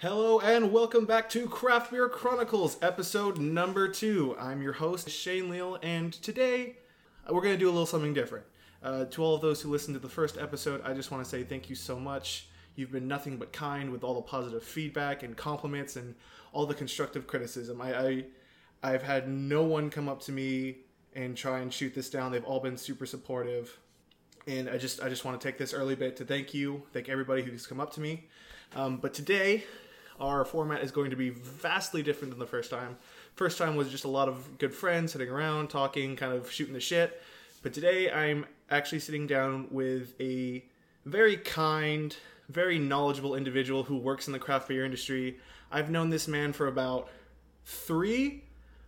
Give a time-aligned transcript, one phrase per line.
[0.00, 4.36] Hello and welcome back to Craft Beer Chronicles, episode number two.
[4.38, 6.76] I'm your host, Shane Leal, and today
[7.26, 8.44] uh, we're going to do a little something different.
[8.82, 11.30] Uh, to all of those who listened to the first episode, I just want to
[11.30, 12.46] say thank you so much.
[12.74, 16.14] You've been nothing but kind with all the positive feedback and compliments and
[16.52, 17.80] all the constructive criticism.
[17.80, 18.24] I, I
[18.82, 20.76] I've had no one come up to me
[21.14, 22.32] and try and shoot this down.
[22.32, 23.78] They've all been super supportive,
[24.46, 27.08] and I just I just want to take this early bit to thank you, thank
[27.08, 28.26] everybody who's come up to me.
[28.74, 29.64] Um, but today,
[30.20, 32.96] our format is going to be vastly different than the first time.
[33.34, 36.74] First time was just a lot of good friends sitting around, talking, kind of shooting
[36.74, 37.20] the shit.
[37.62, 40.64] But today, I'm actually sitting down with a
[41.04, 42.16] very kind,
[42.48, 45.38] very knowledgeable individual who works in the craft beer industry.
[45.70, 47.08] I've known this man for about
[47.64, 48.44] three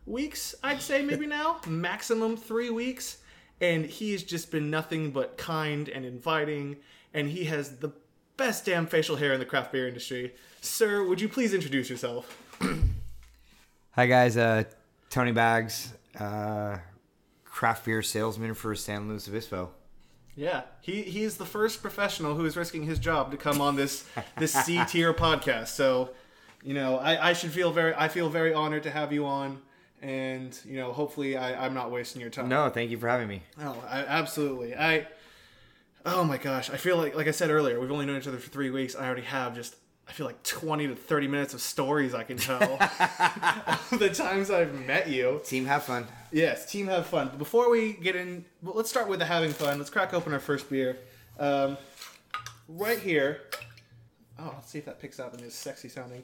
[0.06, 3.18] weeks, I'd say maybe now, maximum three weeks.
[3.60, 6.76] And he has just been nothing but kind and inviting,
[7.12, 7.90] and he has the
[8.38, 10.32] best damn facial hair in the craft beer industry.
[10.62, 12.42] Sir, would you please introduce yourself?
[13.90, 14.62] Hi guys, uh,
[15.10, 16.78] Tony Bags, uh,
[17.44, 19.72] craft beer salesman for San Luis Obispo.
[20.36, 24.06] Yeah, he he's the first professional who is risking his job to come on this
[24.38, 25.68] this C tier podcast.
[25.68, 26.10] So,
[26.62, 29.60] you know, I, I should feel very I feel very honored to have you on,
[30.00, 32.48] and you know, hopefully I, I'm not wasting your time.
[32.48, 33.42] No, thank you for having me.
[33.60, 34.76] Oh, I, absolutely.
[34.76, 35.08] I.
[36.06, 38.38] Oh my gosh, I feel like like I said earlier, we've only known each other
[38.38, 38.94] for three weeks.
[38.94, 39.76] I already have just
[40.08, 42.58] I feel like twenty to thirty minutes of stories I can tell.
[43.98, 45.40] the times I've met you.
[45.44, 46.06] Team, have fun.
[46.32, 47.28] Yes, team have fun.
[47.28, 49.78] But before we get in, well, let's start with the having fun.
[49.78, 50.98] Let's crack open our first beer.
[51.38, 51.76] Um,
[52.68, 53.42] right here.
[54.38, 56.22] Oh, let's see if that picks up and is sexy sounding.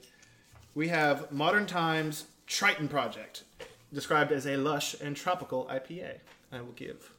[0.75, 3.45] We have Modern Times Triton Project,
[3.93, 6.19] described as a lush and tropical IPA.
[6.53, 7.14] I will give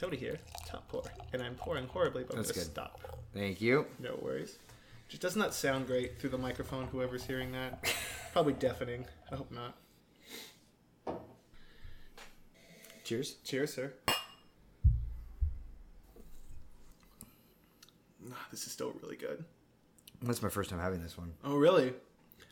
[0.00, 1.02] Tony here top pour,
[1.34, 2.74] and I'm pouring horribly, but I'm That's going to good.
[2.74, 3.00] stop.
[3.34, 3.84] Thank you.
[3.98, 4.58] No worries.
[5.08, 6.86] Just doesn't that sound great through the microphone?
[6.86, 7.92] Whoever's hearing that,
[8.32, 9.04] probably deafening.
[9.30, 9.76] I hope not.
[13.04, 13.34] Cheers.
[13.44, 13.92] Cheers, sir.
[18.32, 19.44] Ah, This is still really good.
[20.22, 21.32] That's my first time having this one.
[21.44, 21.92] Oh, really?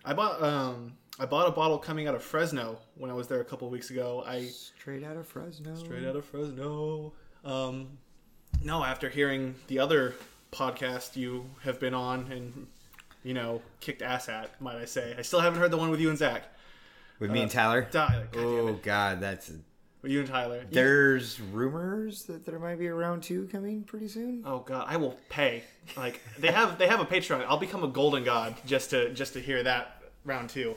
[0.04, 3.40] I bought um I bought a bottle coming out of Fresno when I was there
[3.40, 4.22] a couple weeks ago.
[4.26, 5.74] I Straight out of Fresno.
[5.76, 7.12] straight out of Fresno.
[7.48, 7.98] Um,
[8.62, 10.14] no, after hearing the other
[10.52, 12.66] podcast you have been on and
[13.22, 15.14] you know kicked ass at, might I say?
[15.18, 16.44] I still haven't heard the one with you and Zach.
[17.18, 17.88] With me and Tyler.
[17.90, 18.80] Tyler, God oh.
[18.82, 19.50] God, that's.
[20.02, 20.64] With you and Tyler.
[20.70, 24.42] There's rumors that there might be a round two coming pretty soon.
[24.44, 25.64] Oh god, I will pay.
[25.96, 27.44] Like they have they have a Patreon.
[27.48, 30.76] I'll become a golden god just to just to hear that round two.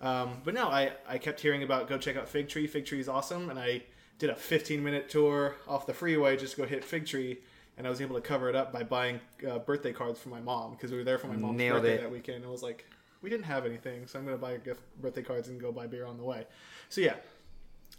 [0.00, 2.68] Um, but no, I I kept hearing about go check out Fig Tree.
[2.68, 3.82] Fig Tree is awesome, and I
[4.18, 7.38] did a 15 minute tour off the freeway just to go hit Fig Tree,
[7.76, 10.40] and I was able to cover it up by buying uh, birthday cards for my
[10.40, 12.02] mom because we were there for my mom's Nailed birthday it.
[12.02, 12.36] that weekend.
[12.38, 12.86] And I was like,
[13.22, 16.06] we didn't have anything, so I'm gonna buy gift birthday cards and go buy beer
[16.06, 16.46] on the way.
[16.88, 17.14] So yeah,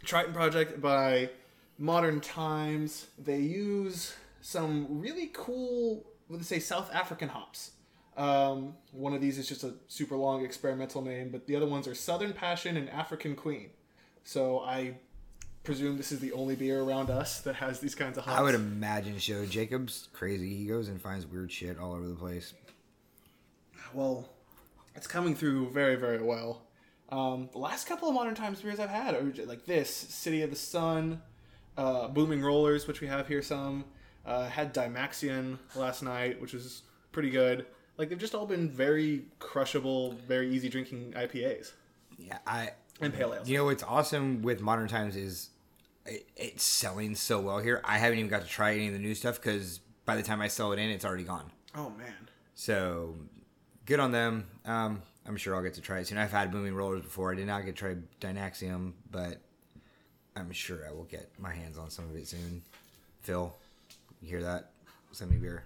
[0.04, 1.30] Triton Project by
[1.78, 3.08] Modern Times.
[3.18, 7.72] They use some really cool, what they say, South African hops.
[8.16, 11.86] Um, one of these is just a super long experimental name, but the other ones
[11.86, 13.70] are Southern Passion and African Queen.
[14.24, 14.94] So I
[15.66, 18.38] presume this is the only beer around us that has these kinds of hops.
[18.38, 19.44] I would imagine so.
[19.44, 20.54] Jacob's crazy.
[20.56, 22.54] He goes and finds weird shit all over the place.
[23.92, 24.28] Well,
[24.94, 26.62] it's coming through very, very well.
[27.10, 30.50] Um, the last couple of Modern Times beers I've had are like this City of
[30.50, 31.22] the Sun,
[31.76, 33.84] uh, Booming Rollers, which we have here some.
[34.24, 36.82] Uh, had Dymaxion last night, which was
[37.12, 37.64] pretty good.
[37.96, 41.72] Like they've just all been very crushable, very easy drinking IPAs
[42.18, 42.70] Yeah, I.
[43.00, 43.48] and pale ales.
[43.48, 45.50] You know what's awesome with Modern Times is
[46.06, 47.80] it, it's selling so well here.
[47.84, 50.40] I haven't even got to try any of the new stuff because by the time
[50.40, 51.50] I sell it in, it's already gone.
[51.74, 53.16] Oh man, So
[53.84, 54.46] good on them.
[54.64, 56.18] Um, I'm sure I'll get to try it soon.
[56.18, 57.32] I've had Booming Rollers before.
[57.32, 59.40] I did not get to try Dymaxion, but
[60.34, 62.62] I'm sure I will get my hands on some of it soon.
[63.22, 63.54] Phil,
[64.22, 64.70] you hear that?
[65.12, 65.64] Send me beer.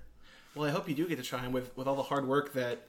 [0.54, 2.52] Well, I hope you do get to try them with with all the hard work
[2.54, 2.86] that.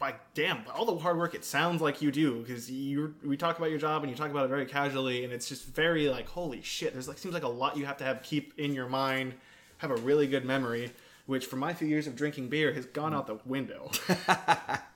[0.00, 3.58] Like damn, all the hard work it sounds like you do because you we talk
[3.58, 6.28] about your job and you talk about it very casually and it's just very like
[6.28, 6.92] holy shit.
[6.92, 9.34] There's like seems like a lot you have to have keep in your mind,
[9.78, 10.92] have a really good memory,
[11.26, 13.90] which for my few years of drinking beer has gone out the window.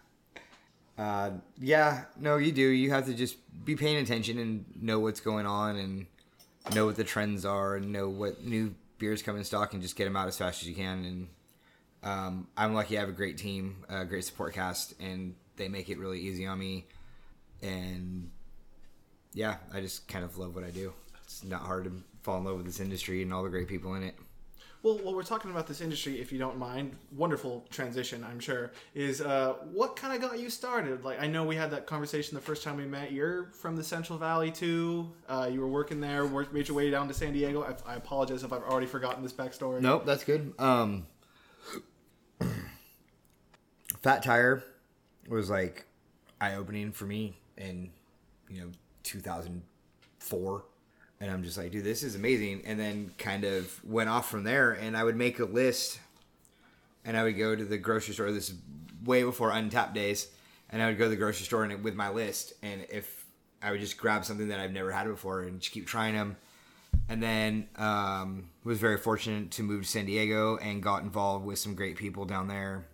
[0.98, 2.62] Uh, yeah, no, you do.
[2.62, 6.06] You have to just be paying attention and know what's going on and
[6.74, 9.96] know what the trends are and know what new beers come in stock and just
[9.96, 11.04] get them out as fast as you can.
[11.04, 11.28] And
[12.02, 15.88] um, I'm lucky I have a great team, a great support cast, and they make
[15.88, 16.86] it really easy on me.
[17.62, 18.30] And
[19.34, 20.92] yeah, I just kind of love what I do.
[21.22, 23.94] It's not hard to fall in love with this industry and all the great people
[23.94, 24.16] in it.
[24.82, 28.72] Well, while we're talking about this industry, if you don't mind, wonderful transition, I'm sure.
[28.96, 31.04] Is uh, what kind of got you started?
[31.04, 33.12] Like, I know we had that conversation the first time we met.
[33.12, 35.12] You're from the Central Valley too.
[35.28, 37.62] Uh, you were working there, worked, made your way down to San Diego.
[37.62, 39.80] I, I apologize if I've already forgotten this backstory.
[39.80, 40.52] Nope, that's good.
[40.58, 41.06] Um,
[44.02, 44.64] Fat Tire
[45.28, 45.86] was like
[46.40, 47.90] eye opening for me in
[48.50, 48.70] you know
[49.04, 50.64] 2004
[51.20, 52.62] and i'm just like dude this is amazing.
[52.66, 56.00] And then kind of went off from there and i would make a list
[57.04, 58.32] and i would go to the grocery store.
[58.32, 58.56] This is
[59.04, 60.28] way before Untappd days.
[60.70, 63.24] And i would go to the grocery store and with my list and if
[63.62, 66.36] i would just grab something that i've never had before and just keep trying them
[67.08, 71.58] and then um, was very fortunate to move to san diego and got involved with
[71.58, 72.84] some great people down there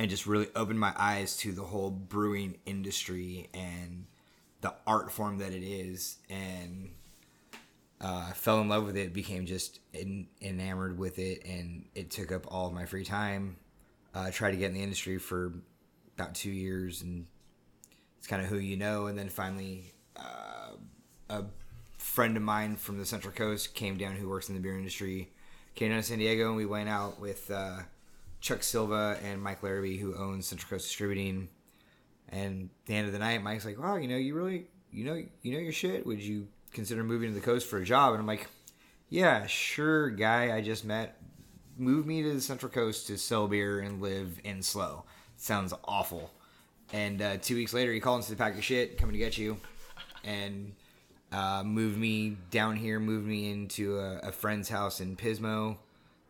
[0.00, 4.06] and just really opened my eyes to the whole brewing industry and
[4.62, 6.16] the art form that it is.
[6.30, 6.88] And
[8.00, 12.32] uh, fell in love with it became just en- enamored with it and it took
[12.32, 13.58] up all of my free time.
[14.14, 15.52] Uh, tried to get in the industry for
[16.16, 17.26] about two years and
[18.16, 19.06] it's kind of who you know.
[19.06, 20.76] And then finally uh,
[21.28, 21.44] a
[21.98, 25.30] friend of mine from the central coast came down who works in the beer industry
[25.74, 27.80] came down to san diego and we went out with uh,
[28.40, 31.48] chuck silva and mike larrabee who owns central coast distributing
[32.30, 35.22] and the end of the night, Mike's like, "Wow, you know, you really, you know,
[35.42, 36.06] you know your shit.
[36.06, 38.46] Would you consider moving to the coast for a job?" And I'm like,
[39.08, 40.54] "Yeah, sure, guy.
[40.54, 41.20] I just met.
[41.76, 45.04] Move me to the Central Coast to sell beer and live in SLO.
[45.36, 46.30] Sounds awful."
[46.92, 49.36] And uh, two weeks later, he called and said, "Pack your shit, coming to get
[49.36, 49.56] you,"
[50.22, 50.72] and
[51.32, 53.00] uh, moved me down here.
[53.00, 55.78] Moved me into a, a friend's house in Pismo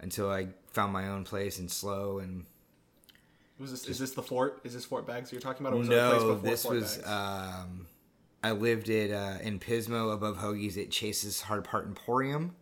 [0.01, 2.45] until I found my own place in SLO and
[3.59, 4.61] Was this, is this the fort?
[4.65, 5.75] Is this Fort Bags you're talking about?
[5.75, 7.07] Or was there a place no, before this Fort was.
[7.07, 7.87] Um,
[8.43, 12.55] I lived at uh, in Pismo above Hoagie's at Chase's Hard Part Emporium.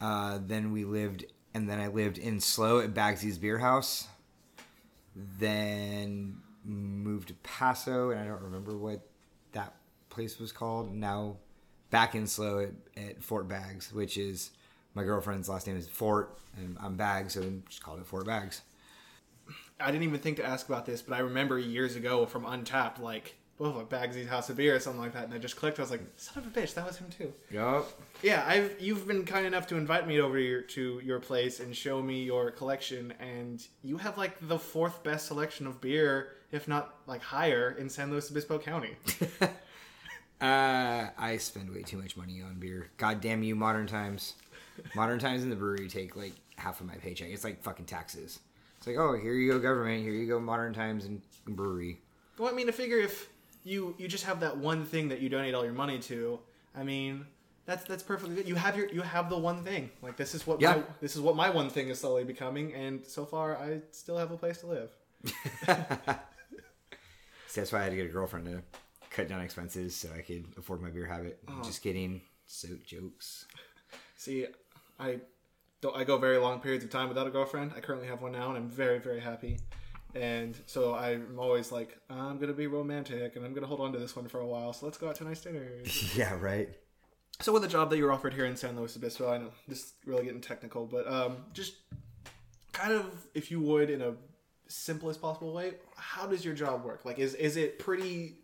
[0.00, 1.24] Uh, then we lived,
[1.54, 4.08] and then I lived in SLO at Bagsy's Beer House.
[5.14, 9.06] Then moved to Paso, and I don't remember what
[9.52, 9.74] that
[10.08, 10.92] place was called.
[10.92, 11.36] Now
[11.90, 14.50] back in SLO at, at Fort Bags, which is
[14.94, 18.26] my girlfriend's last name is Fort, and I'm Bags, so we just called it Fort
[18.26, 18.62] Bags.
[19.78, 23.00] I didn't even think to ask about this, but I remember years ago from Untappd,
[23.00, 25.78] like, oh, like Bagsy's House of Beer or something like that, and I just clicked.
[25.78, 27.32] I was like, son of a bitch, that was him too.
[27.50, 27.88] Yup.
[28.22, 31.74] Yeah, I've you've been kind enough to invite me over your, to your place and
[31.74, 36.68] show me your collection, and you have like the fourth best selection of beer, if
[36.68, 38.96] not like higher, in San Luis Obispo County.
[40.40, 42.88] Uh, I spend way too much money on beer.
[42.96, 44.36] God damn you, modern times.
[44.94, 47.28] Modern times in the Bruery take like half of my paycheck.
[47.30, 48.40] It's like fucking taxes.
[48.78, 50.02] It's like, oh, here you go, government.
[50.02, 51.98] Here you go, modern times and Bruery.
[52.38, 53.28] well, I mean, to figure if
[53.64, 56.38] you you just have that one thing that you donate all your money to,
[56.76, 57.26] I mean.
[57.66, 58.48] That's, that's perfectly good.
[58.48, 59.90] You have your you have the one thing.
[60.02, 60.76] Like this is what Yeah.
[60.76, 64.16] my, this is what my one thing is slowly becoming, and so far I still
[64.16, 64.90] have a place to live.
[67.46, 68.62] So that's why I had to get a girlfriend to
[69.10, 71.40] cut down expenses so I could afford my beer habit.
[71.48, 71.62] Oh.
[71.64, 72.20] Just kidding.
[72.46, 73.46] So jokes.
[74.16, 74.46] See,
[75.00, 75.20] I
[75.80, 75.96] don't.
[75.96, 77.72] I go very long periods of time without a girlfriend.
[77.76, 79.58] I currently have one now, and I'm very, very happy.
[80.14, 83.98] And so I'm always like, I'm gonna be romantic, and I'm gonna hold on to
[83.98, 84.72] this one for a while.
[84.72, 86.14] So let's go out to nice dinners.
[86.16, 86.68] yeah, right.
[87.40, 89.78] so with the job that you're offered here in San Luis Obispo, I know this
[89.78, 91.74] is really getting technical, but um, just
[92.72, 94.14] kind of, if you would, in a
[94.68, 97.04] simplest possible way, how does your job work?
[97.04, 98.36] Like, is is it pretty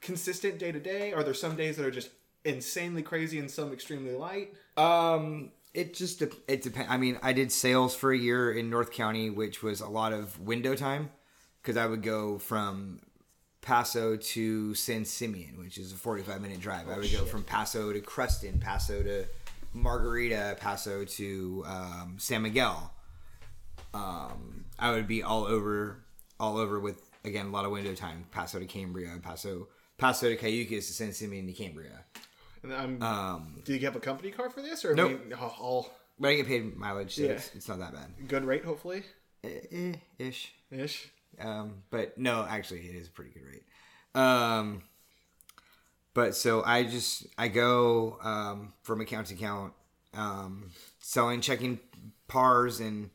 [0.00, 1.12] consistent day to day?
[1.12, 2.10] Are there some days that are just
[2.44, 4.54] insanely crazy and some extremely light?
[4.76, 6.90] Um, it just de- it depends.
[6.90, 10.12] I mean, I did sales for a year in North County, which was a lot
[10.12, 11.10] of window time
[11.62, 13.00] because I would go from
[13.60, 16.88] Paso to San Simeon, which is a forty-five minute drive.
[16.88, 19.24] I would go from Paso to Creston, Paso to
[19.72, 22.92] Margarita, Paso to um, San Miguel.
[23.92, 26.04] Um, I would be all over,
[26.38, 28.26] all over with again a lot of window time.
[28.30, 32.04] Paso to Cambria, Paso, Paso to Cayucos to San Simeon to Cambria.
[32.72, 35.20] I'm, Um, do you have a company car for this, or Nope.
[35.58, 37.30] All but I get paid mileage, so Yeah.
[37.32, 38.28] it's, it's not that bad.
[38.28, 39.02] good rate, hopefully,
[39.42, 40.52] Eh, eh, ish.
[40.70, 41.10] ish.
[41.40, 43.64] Um, but no, actually, it is a pretty good rate.
[44.14, 44.82] Um,
[46.14, 49.72] but so I just I go um, from account to account,
[50.14, 51.80] um, selling, checking
[52.28, 53.10] pars, and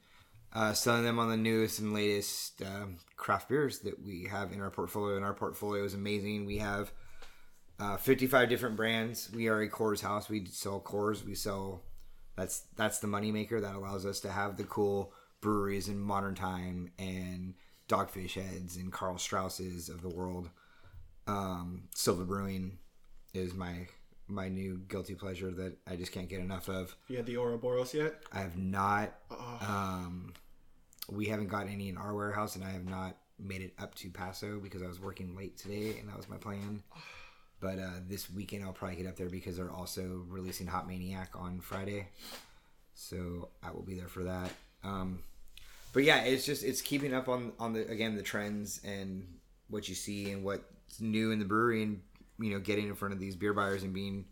[0.51, 4.59] uh, selling them on the newest and latest um, craft beers that we have in
[4.59, 5.15] our portfolio.
[5.15, 6.45] And our portfolio is amazing.
[6.45, 6.91] We have
[7.79, 9.29] uh, 55 different brands.
[9.33, 10.29] We are a Coors house.
[10.29, 11.25] We sell Coors.
[11.25, 11.83] We sell
[12.35, 16.91] that's that's the moneymaker that allows us to have the cool breweries in modern time
[16.97, 17.53] and
[17.87, 20.49] dogfish heads and Karl Strausses of the world
[21.27, 22.77] um silva brewing
[23.33, 23.87] is my
[24.29, 26.95] my new guilty pleasure that I just can't get enough of.
[27.07, 28.21] You had the Ouroboros yet?
[28.31, 29.13] I have not.
[29.31, 29.57] Oh.
[29.61, 30.33] Um,
[31.09, 34.09] we haven't got any in our warehouse, and I have not made it up to
[34.09, 36.83] Paso because I was working late today, and that was my plan.
[37.59, 41.31] But uh, this weekend I'll probably get up there because they're also releasing Hot Maniac
[41.35, 42.07] on Friday,
[42.93, 44.51] so I will be there for that.
[44.83, 45.19] Um,
[45.91, 49.27] but yeah, it's just it's keeping up on on the again the trends and
[49.69, 52.01] what you see and what's new in the brewery, and
[52.39, 54.25] you know getting in front of these beer buyers and being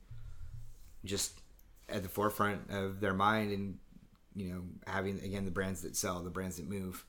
[1.03, 1.39] just
[1.89, 3.77] at the forefront of their mind and
[4.35, 7.03] you know having again the brands that sell the brands that move.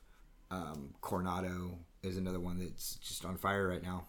[0.51, 4.07] Um, coronado is another one that's just on fire right now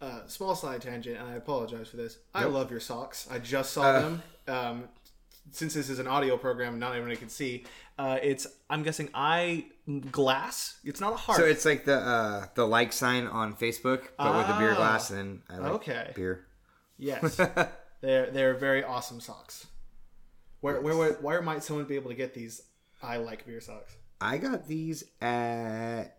[0.00, 2.18] Uh, small side tangent, and I apologize for this.
[2.34, 3.26] I love your socks.
[3.30, 4.00] I just saw Uh.
[4.00, 4.22] them.
[4.48, 4.88] Um,
[5.50, 7.64] since this is an audio program, not everyone can see.
[7.98, 9.66] Uh, it's I'm guessing I
[10.10, 10.78] glass.
[10.84, 11.38] It's not a heart.
[11.38, 14.76] so it's like the uh, the like sign on facebook but with a beer Ah.
[14.76, 16.12] glass and i like Okay.
[16.16, 16.46] beer
[16.98, 17.36] yes,
[18.00, 19.66] they're they're very awesome socks.
[20.60, 22.62] Where, where where where might someone be able to get these?
[23.02, 23.94] I like beer socks.
[24.20, 26.16] i got these at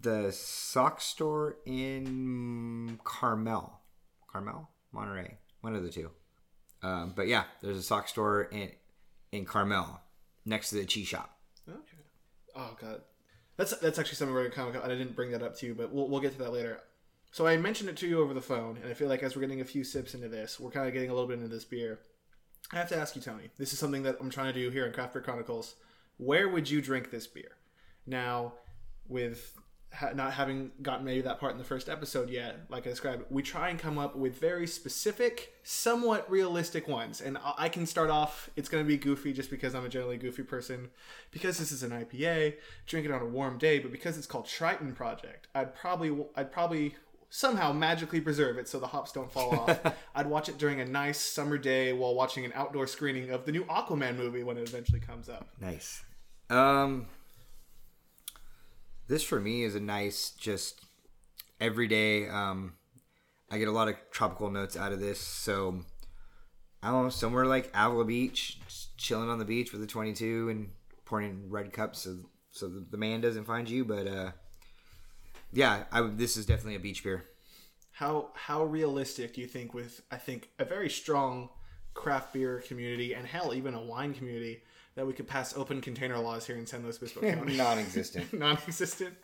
[0.00, 3.80] the sock store in carmel
[4.30, 6.10] carmel monterey one of the two
[6.82, 8.70] um, but yeah there's a sock store in
[9.32, 10.00] in carmel
[10.44, 11.38] next to the cheese shop
[11.68, 12.02] Okay.
[12.56, 13.02] Oh god,
[13.56, 14.76] that's that's actually something we're gonna comment.
[14.76, 14.90] on.
[14.90, 16.80] I didn't bring that up to you, but we'll we'll get to that later.
[17.30, 19.42] So I mentioned it to you over the phone, and I feel like as we're
[19.42, 21.64] getting a few sips into this, we're kind of getting a little bit into this
[21.64, 21.98] beer.
[22.72, 23.50] I have to ask you, Tony.
[23.58, 25.74] This is something that I'm trying to do here in Craft Beer Chronicles.
[26.16, 27.52] Where would you drink this beer?
[28.06, 28.54] Now,
[29.06, 29.58] with
[29.92, 33.24] ha- not having gotten maybe that part in the first episode yet, like I described,
[33.30, 37.20] we try and come up with very specific, somewhat realistic ones.
[37.20, 38.50] And I I can start off.
[38.56, 40.90] It's going to be goofy just because I'm a generally goofy person.
[41.30, 42.54] Because this is an IPA,
[42.86, 43.78] drink it on a warm day.
[43.78, 46.94] But because it's called Triton Project, I'd probably I'd probably
[47.30, 49.94] somehow magically preserve it so the hops don't fall off.
[50.14, 53.52] I'd watch it during a nice summer day while watching an outdoor screening of the
[53.52, 55.48] new Aquaman movie when it eventually comes up.
[55.60, 56.02] Nice.
[56.50, 57.06] Um,
[59.08, 60.82] this for me is a nice, just
[61.60, 62.28] everyday.
[62.28, 62.74] Um,
[63.50, 65.80] I get a lot of tropical notes out of this, so
[66.82, 68.58] I don't know somewhere like Avila Beach,
[68.96, 70.70] chilling on the beach with a 22 and
[71.04, 72.18] pouring in red cups so
[72.50, 73.84] so the, the man doesn't find you.
[73.84, 74.30] But uh,
[75.52, 77.24] yeah, I this is definitely a beach beer.
[77.92, 81.48] How how realistic do you think with I think a very strong
[81.94, 84.62] craft beer community and hell even a wine community
[84.98, 87.56] that we could pass open container laws here in San Luis Obispo County?
[87.56, 88.32] Non-existent.
[88.38, 89.14] Non-existent.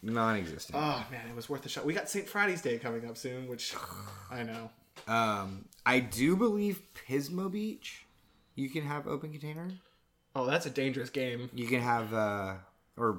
[0.00, 0.78] Non-existent.
[0.80, 1.84] Oh man, it was worth a shot.
[1.84, 2.28] We got St.
[2.28, 3.74] Friday's Day coming up soon, which
[4.30, 4.70] I know.
[5.08, 8.06] Um, I do believe Pismo Beach.
[8.54, 9.68] You can have open container.
[10.36, 11.50] Oh, that's a dangerous game.
[11.52, 12.54] You can have uh
[12.96, 13.18] or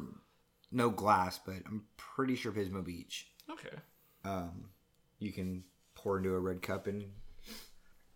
[0.71, 3.27] no glass, but I'm pretty sure Pismo Beach.
[3.51, 3.75] Okay.
[4.23, 4.69] Um,
[5.19, 7.11] you can pour into a red cup and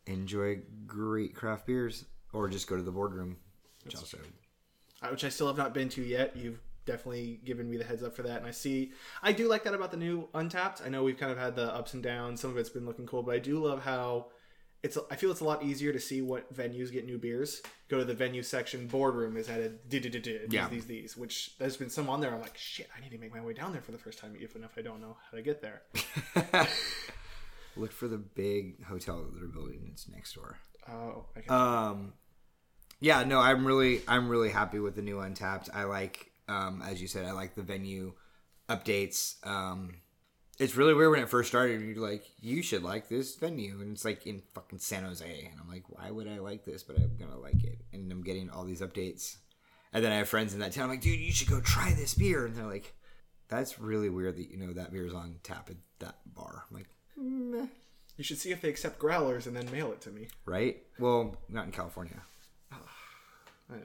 [0.06, 3.36] enjoy great craft beers, or just go to the boardroom,
[3.94, 4.18] which also
[5.02, 6.36] Uh, which I still have not been to yet.
[6.36, 8.92] You've definitely given me the heads up for that, and I see.
[9.22, 10.86] I do like that about the new Untappd.
[10.86, 12.42] I know we've kind of had the ups and downs.
[12.42, 14.28] Some of it's been looking cool, but I do love how
[14.84, 14.98] it's.
[15.12, 17.62] I feel it's a lot easier to see what venues get new beers.
[17.90, 18.88] Go to the venue section.
[18.88, 19.80] Boardroom is added.
[19.90, 20.06] These,
[20.52, 20.68] Yeah.
[20.70, 21.16] these, these.
[21.18, 22.34] Which there's been some on there.
[22.34, 22.90] I'm like, shit.
[22.96, 24.82] I need to make my way down there for the first time, even if I
[24.82, 25.82] don't know how to get there.
[27.78, 29.90] look for the big hotel that they're building.
[29.92, 30.58] It's next door.
[30.90, 32.14] Oh, can Um,
[33.00, 35.70] yeah, no, I'm really, I'm really happy with the new Untappd.
[35.74, 38.14] I like, um, as you said, I like the venue
[38.68, 39.36] updates.
[39.46, 39.96] Um,
[40.60, 41.80] it's really weird when it first started.
[41.80, 45.50] And you're like, you should like this venue, and it's like in fucking San Jose,
[45.52, 46.84] and I'm like, why would I like this?
[46.84, 49.38] But I'm gonna like it, and I'm getting all these updates.
[49.94, 50.84] And then I have friends in that town.
[50.84, 52.94] I'm like, dude, you should go try this beer, and they're like,
[53.48, 56.66] that's really weird that you know that beer's on tap at that bar.
[56.70, 57.66] I'm like, meh.
[58.18, 60.28] You should see if they accept growlers and then mail it to me.
[60.46, 60.84] right?
[61.00, 62.22] Well, not in California.
[63.72, 63.82] I know.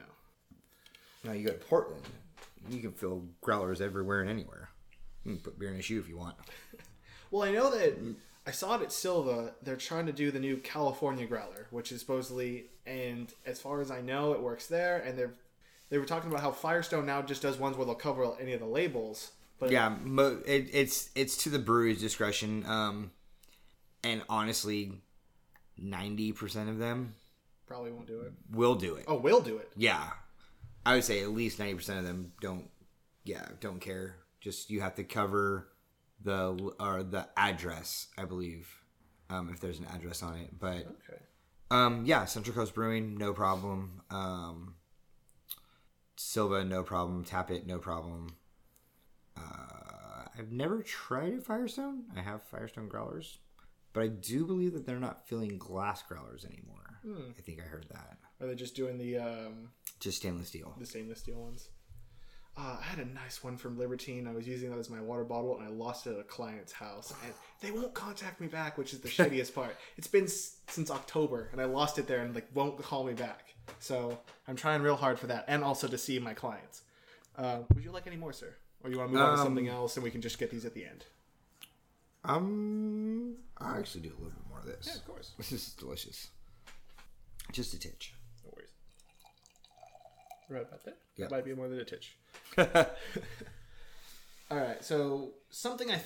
[1.24, 2.02] Now you go to Portland,
[2.70, 4.68] you can fill growlers everywhere and anywhere.
[5.24, 6.36] You can put beer in a shoe if you want.
[7.30, 7.98] Well, I know that
[8.46, 9.54] I saw it at Silva.
[9.60, 13.90] They're trying to do the new California Growler, which is supposedly, and as far as
[13.90, 14.98] I know, it works there.
[14.98, 15.32] And they're
[15.90, 18.60] they were talking about how Firestone now just does ones where they'll cover any of
[18.60, 19.32] the labels.
[19.58, 23.10] But Yeah, mo- it, it's it's to the brewery's discretion, um,
[24.04, 24.92] and honestly,
[25.76, 27.16] ninety percent of them
[27.66, 28.32] probably won't do it.
[28.50, 29.04] will do it.
[29.08, 29.70] Oh, we'll do it.
[29.76, 30.10] Yeah,
[30.84, 32.68] I would say at least ninety percent of them don't.
[33.24, 34.16] Yeah, don't care.
[34.40, 35.68] Just you have to cover
[36.22, 38.68] the or the address, I believe,
[39.30, 40.58] um, if there's an address on it.
[40.58, 41.20] But Okay.
[41.70, 44.02] Um, yeah, Central Coast Brewing, no problem.
[44.10, 44.74] Um,
[46.16, 47.24] Silva, no problem.
[47.24, 48.36] Tap it, no problem.
[49.36, 52.04] Uh, I've never tried a Firestone.
[52.16, 53.38] I have Firestone growlers,
[53.92, 56.83] but I do believe that they're not filling glass growlers anymore.
[57.04, 57.30] Hmm.
[57.38, 58.16] I think I heard that.
[58.40, 59.70] Are they just doing the um,
[60.00, 60.74] Just stainless steel.
[60.78, 61.68] the stainless steel ones?
[62.56, 64.28] Uh, I had a nice one from Libertine.
[64.28, 66.72] I was using that as my water bottle, and I lost it at a client's
[66.72, 67.12] house.
[67.24, 69.76] And they won't contact me back, which is the shittiest part.
[69.96, 73.12] It's been s- since October, and I lost it there, and like won't call me
[73.12, 73.54] back.
[73.80, 76.82] So I'm trying real hard for that, and also to see my clients.
[77.36, 79.46] Uh, would you like any more, sir, or you want to move on to Um,
[79.46, 81.04] something else, and we can just get these at the end?
[82.24, 84.86] Um, I actually do a little bit more of this.
[84.86, 85.32] Yeah, of course.
[85.38, 86.28] This is delicious.
[87.52, 88.14] Just a titch.
[88.44, 88.70] No worries.
[90.48, 90.98] Right about that.
[91.16, 91.26] Yeah.
[91.30, 92.16] Might be more than a titch.
[92.58, 94.82] All right.
[94.84, 96.00] So something I,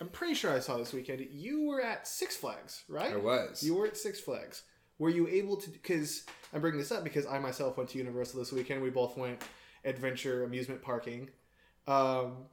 [0.00, 1.26] I'm pretty sure I saw this weekend.
[1.32, 3.12] You were at Six Flags, right?
[3.12, 3.62] I was.
[3.62, 4.62] You were at Six Flags.
[4.98, 5.70] Were you able to?
[5.70, 8.82] Because I'm bringing this up because I myself went to Universal this weekend.
[8.82, 9.40] We both went
[9.84, 11.30] adventure amusement parking.
[11.86, 12.46] Um,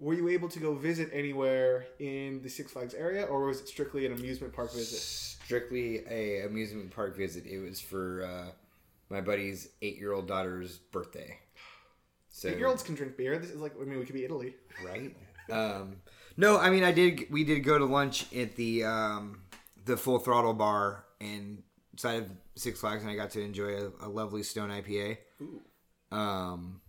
[0.00, 3.68] were you able to go visit anywhere in the Six Flags area, or was it
[3.68, 4.98] strictly an amusement park visit?
[4.98, 7.44] Strictly a amusement park visit.
[7.46, 8.50] It was for uh,
[9.10, 11.38] my buddy's eight-year-old daughter's birthday.
[12.30, 13.38] So Eight-year-olds can drink beer.
[13.38, 14.54] This is like I mean, we could be Italy.
[14.84, 15.14] right?
[15.50, 15.96] Um,
[16.36, 17.30] no, I mean I did.
[17.30, 19.42] We did go to lunch at the um,
[19.84, 24.08] the Full Throttle Bar inside of Six Flags, and I got to enjoy a, a
[24.08, 25.18] lovely Stone IPA.
[25.42, 25.60] Ooh.
[26.16, 26.80] Um,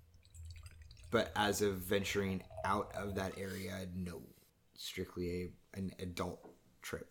[1.11, 4.21] but as of venturing out of that area, no,
[4.75, 6.49] strictly a an adult
[6.81, 7.07] trip.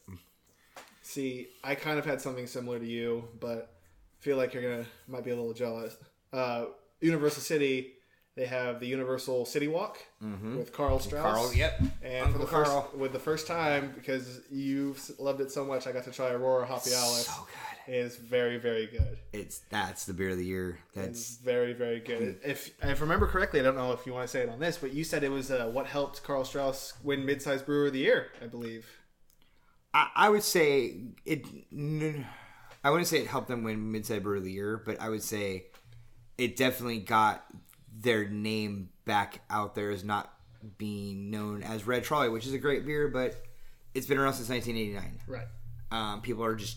[1.03, 3.73] See, I kind of had something similar to you, but
[4.19, 5.97] feel like you're gonna might be a little jealous.
[6.33, 6.67] Uh,
[7.01, 7.95] Universal City,
[8.37, 9.99] they have the Universal City Walk
[10.57, 11.25] with Karl Strauss.
[11.25, 11.37] Mm-hmm.
[11.37, 15.51] Karl, yep, And Uncle for the first, with the first time, because you loved it
[15.51, 17.25] so much, I got to try Aurora Hoppyalis.
[17.25, 17.70] so good.
[17.93, 19.19] Is very, very good.
[19.33, 20.79] It's that's the beer of the year.
[20.95, 22.39] It's That's very, very good.
[22.45, 24.61] If if I remember correctly, I don't know if you want to say it on
[24.61, 27.93] this, but you said it was uh, what helped Karl Strauss win Midsize Brewer of
[27.93, 28.87] the Year, I believe.
[29.93, 31.45] I, I would say it.
[32.85, 35.25] I wouldn't say it helped them win Midside Brewer of the Year, but I would
[35.25, 35.67] say
[36.39, 37.45] it definitely got
[37.93, 40.33] their name back out there as not
[40.79, 43.35] being known as Red Trolley, which is a great beer, but
[43.95, 45.21] it's been around since 1989.
[45.27, 45.47] Right.
[45.91, 46.77] Um, people are just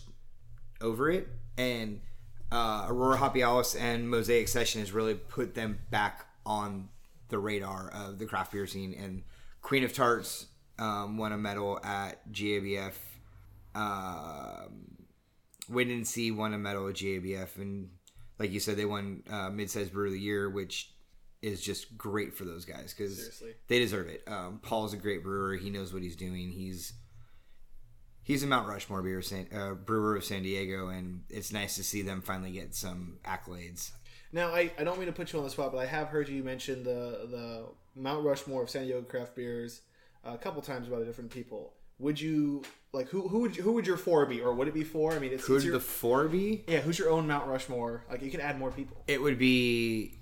[0.84, 2.00] over it, and
[2.52, 6.88] uh, Aurora Hoppyalis and Mosaic Session has really put them back on
[7.28, 8.94] the radar of the craft beer scene.
[8.94, 9.22] And
[9.62, 10.46] Queen of Tarts
[10.78, 12.94] um, won a medal at GABF.
[13.74, 15.06] Um,
[15.70, 17.88] Windansea won a medal at GABF, and
[18.38, 20.90] like you said, they won uh, Midsize Brewer of the Year, which
[21.42, 24.22] is just great for those guys because they deserve it.
[24.26, 26.50] Um, Paul's a great brewer; he knows what he's doing.
[26.50, 26.92] He's
[28.24, 31.84] he's a Mount Rushmore beer San, uh, brewer of San Diego, and it's nice to
[31.84, 33.92] see them finally get some accolades.
[34.32, 36.28] Now, I, I don't mean to put you on the spot, but I have heard
[36.28, 39.82] you mention the the Mount Rushmore of San Diego craft beers
[40.24, 41.74] a couple times by the different people.
[42.00, 44.74] Would you like who who would you, who would your four be, or would it
[44.74, 45.12] be four?
[45.12, 46.64] I mean, it's, it's your, the four be?
[46.66, 46.80] yeah.
[46.80, 48.04] Who's your own Mount Rushmore?
[48.10, 49.04] Like you can add more people.
[49.06, 50.18] It would be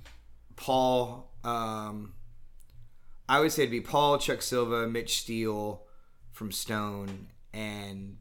[0.57, 1.31] Paul.
[1.45, 2.13] Um,
[3.29, 5.83] I would say it'd be Paul, Chuck Silva, Mitch Steele
[6.33, 8.17] from Stone, and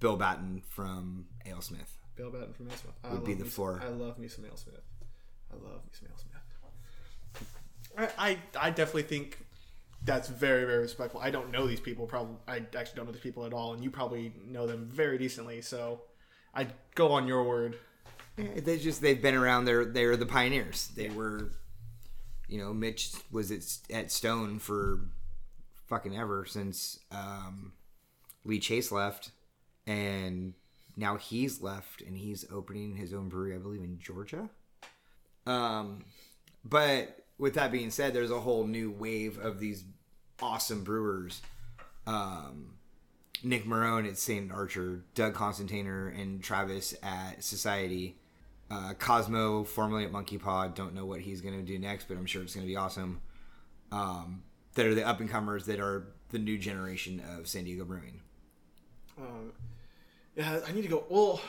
[0.00, 1.88] Bill Batten from AleSmith.
[2.16, 2.92] Bill Batten from AleSmith.
[3.04, 3.80] I Would be love the me four.
[3.84, 4.80] I love me some AleSmith.
[5.50, 6.34] I love me some AleSmith.
[7.96, 9.38] I, I I definitely think
[10.04, 11.20] that's very very respectful.
[11.20, 12.06] I don't know these people.
[12.06, 15.18] Probably I actually don't know these people at all, and you probably know them very
[15.18, 15.62] decently.
[15.62, 16.02] So
[16.54, 17.78] I go on your word.
[18.36, 19.64] Yeah, They just they've been around.
[19.64, 20.88] They're they're the pioneers.
[20.94, 21.50] They were,
[22.48, 25.00] you know, Mitch was at at Stone for
[25.86, 27.72] fucking ever since um,
[28.44, 29.30] Lee Chase left,
[29.86, 30.54] and
[30.96, 34.50] now he's left and he's opening his own brewery, I believe, in Georgia.
[35.46, 36.04] Um,
[36.64, 39.84] but with that being said, there's a whole new wave of these
[40.42, 41.40] awesome brewers.
[42.06, 42.74] Um,
[43.42, 44.50] Nick Marone at St.
[44.50, 48.16] Archer, Doug Constantiner and Travis at Societe,
[48.70, 50.66] uh, Cosmo formerly at Monkey Paw.
[50.68, 52.76] Don't know what he's going to do next, but I'm sure it's going to be
[52.76, 53.20] awesome.
[53.92, 54.42] Um,
[54.74, 58.20] that are the up and comers that are the new generation of San Diego brewing.
[59.18, 59.52] Um,
[60.36, 61.04] yeah, I need to go.
[61.08, 61.40] Well,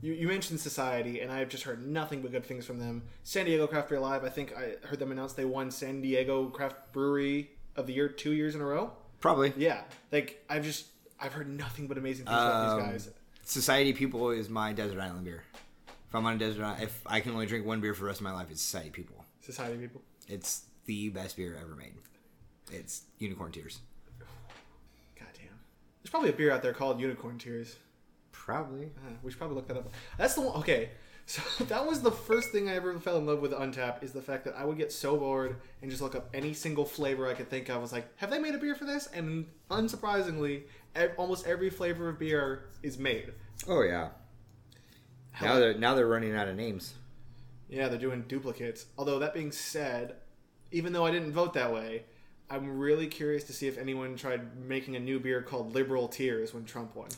[0.00, 3.02] you, you mentioned Societe, and I've just heard nothing but good things from them.
[3.24, 6.46] San Diego Craft Beer Live, I think I heard them announce they won San Diego
[6.46, 8.92] Craft Brewery of the Year two years in a row.
[9.20, 9.52] Probably.
[9.56, 10.86] Yeah, like I've just
[11.20, 13.14] I've heard nothing but amazing things about Um, these guys.
[13.44, 15.42] Society People is my desert island beer.
[16.08, 18.06] If I'm on a desert island, if I can only drink one beer for the
[18.06, 19.24] rest of my life, it's Society People.
[19.40, 20.02] Society people.
[20.28, 21.94] It's the best beer ever made.
[22.70, 23.78] It's Unicorn Tears.
[26.08, 27.76] There's probably a beer out there called Unicorn Tears.
[28.32, 28.86] Probably.
[28.86, 29.92] Uh, we should probably look that up.
[30.16, 30.56] That's the one.
[30.60, 30.88] Okay,
[31.26, 34.22] so that was the first thing I ever fell in love with Untap is the
[34.22, 37.34] fact that I would get so bored and just look up any single flavor I
[37.34, 37.76] could think of.
[37.76, 39.06] I was like, have they made a beer for this?
[39.12, 40.62] And unsurprisingly,
[40.94, 43.34] ev- almost every flavor of beer is made.
[43.68, 44.08] Oh yeah.
[45.42, 46.94] Now they're now they're running out of names.
[47.68, 48.86] Yeah, they're doing duplicates.
[48.96, 50.14] Although that being said,
[50.72, 52.04] even though I didn't vote that way,
[52.50, 56.54] I'm really curious to see if anyone tried making a new beer called Liberal Tears
[56.54, 57.08] when Trump won.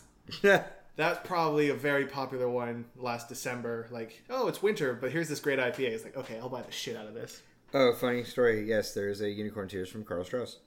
[0.97, 3.89] That's probably a very popular one last December.
[3.91, 5.91] Like, oh, it's winter, but here's this great IPA.
[5.91, 7.43] It's like, okay, I'll buy the shit out of this.
[7.73, 8.69] oh, funny story.
[8.69, 10.59] Yes, there's a unicorn tears from Karl Strauss.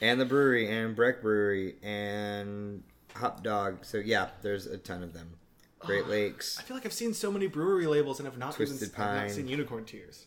[0.00, 2.82] And the brewery and Breck Brewery and
[3.16, 3.84] Hop Dog.
[3.84, 5.30] So yeah, there's a ton of them.
[5.78, 6.58] Great Lakes.
[6.58, 9.22] I feel like I've seen so many brewery labels and have not Twisted even I've
[9.22, 10.26] not seen Unicorn Tears.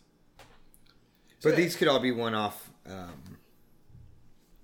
[1.41, 1.55] But yeah.
[1.55, 3.37] these could all be one-off, um,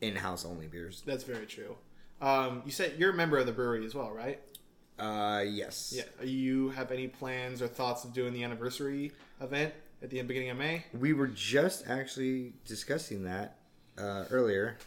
[0.01, 1.03] in-house only beers.
[1.05, 1.75] That's very true.
[2.21, 4.39] Um, you said you're a member of the Bruery as well, right?
[4.99, 5.93] Uh, yes.
[5.95, 6.25] Yeah.
[6.25, 10.57] You have any plans or thoughts of doing the anniversary event at the beginning of
[10.57, 10.85] May?
[10.99, 13.57] We were just actually discussing that
[13.97, 14.77] uh, earlier,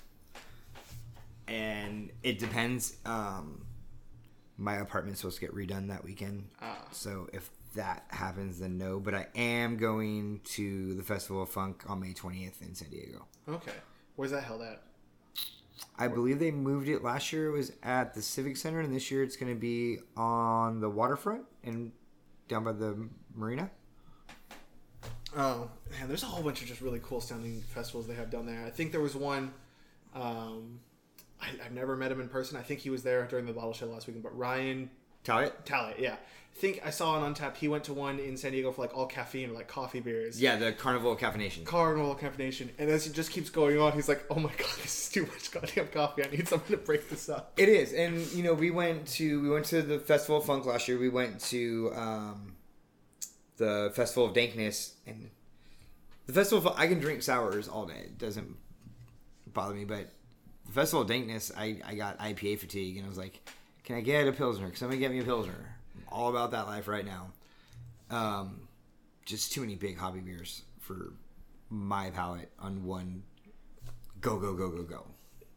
[1.48, 2.96] and it depends.
[3.04, 3.64] Um,
[4.56, 6.86] my apartment's supposed to get redone that weekend, Ah.
[6.92, 9.00] so if that happens, then no.
[9.00, 13.26] But I am going to the Festival of Funk on May twentieth in San Diego.
[13.48, 13.72] Okay.
[14.16, 14.82] Where's that held at?
[15.98, 17.48] I believe they moved it last year.
[17.48, 20.90] It was at the Civic Center, and this year it's going to be on the
[20.90, 21.92] waterfront and
[22.48, 23.70] down by the marina.
[25.36, 28.46] Oh, man, there's a whole bunch of just really cool sounding festivals they have down
[28.46, 28.64] there.
[28.66, 29.52] I think there was one.
[30.14, 30.80] Um,
[31.40, 32.56] I, I've never met him in person.
[32.56, 34.24] I think he was there during the bottle show last weekend.
[34.24, 34.90] But Ryan
[35.24, 35.52] Talit?
[35.64, 37.56] Tallet, yeah, I think I saw on Untappd.
[37.56, 40.40] He went to one in San Diego for like all caffeine like coffee beers.
[40.40, 41.64] Yeah, the Carnival of Caffeination.
[41.64, 44.70] Carnival of caffeination, and as it just keeps going on, he's like, "Oh my god,
[44.82, 46.24] this is too much goddamn coffee.
[46.24, 49.40] I need something to break this up." It is, and you know, we went to
[49.42, 50.98] we went to the Festival of Funk last year.
[50.98, 52.56] We went to um,
[53.56, 55.30] the Festival of Dankness, and
[56.26, 56.70] the Festival.
[56.70, 58.56] Of, I can drink sours all day; it doesn't
[59.46, 59.84] bother me.
[59.84, 60.10] But
[60.66, 63.40] the Festival of Dankness, I I got IPA fatigue, and I was like,
[63.90, 64.68] "Can I get a pilsner?
[64.68, 67.32] Can somebody get me a pilsner?" I'm all about that life right now.
[68.08, 68.68] Um,
[69.24, 71.12] just too many big hobby beers for
[71.70, 73.24] my palate on one.
[74.20, 75.06] Go go go go go.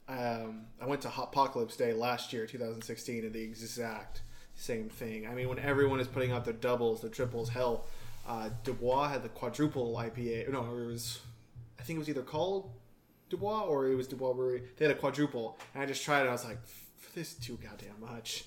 [0.07, 4.23] um, I went to Apocalypse Day last year, 2016, and the exact
[4.55, 5.27] same thing.
[5.27, 7.85] I mean, when everyone is putting out their doubles, their triples, hell,
[8.27, 10.49] uh, Dubois had the quadruple IPA.
[10.51, 11.19] No, it was,
[11.79, 12.71] I think it was either called
[13.29, 14.63] Dubois or it was Dubois Brewery.
[14.77, 16.21] They had a quadruple, and I just tried it.
[16.21, 16.57] and I was like,
[17.13, 18.45] this too goddamn much.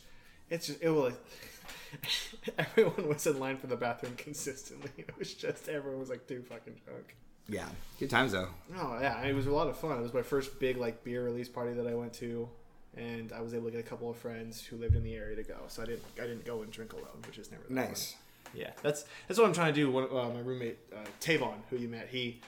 [0.50, 1.14] It's just, it was.
[2.58, 4.90] everyone was in line for the bathroom consistently.
[4.98, 7.16] It was just everyone was like too fucking drunk.
[7.48, 7.66] Yeah,
[8.00, 8.48] good times though.
[8.76, 9.98] Oh yeah, it was a lot of fun.
[9.98, 12.48] It was my first big like beer release party that I went to,
[12.96, 15.36] and I was able to get a couple of friends who lived in the area
[15.36, 15.56] to go.
[15.68, 18.12] So I didn't I didn't go and drink alone, which is never Nice.
[18.12, 18.20] fun.
[18.54, 19.90] Yeah, that's that's what I'm trying to do.
[19.90, 22.40] One, uh, my roommate uh, Tavon, who you met, he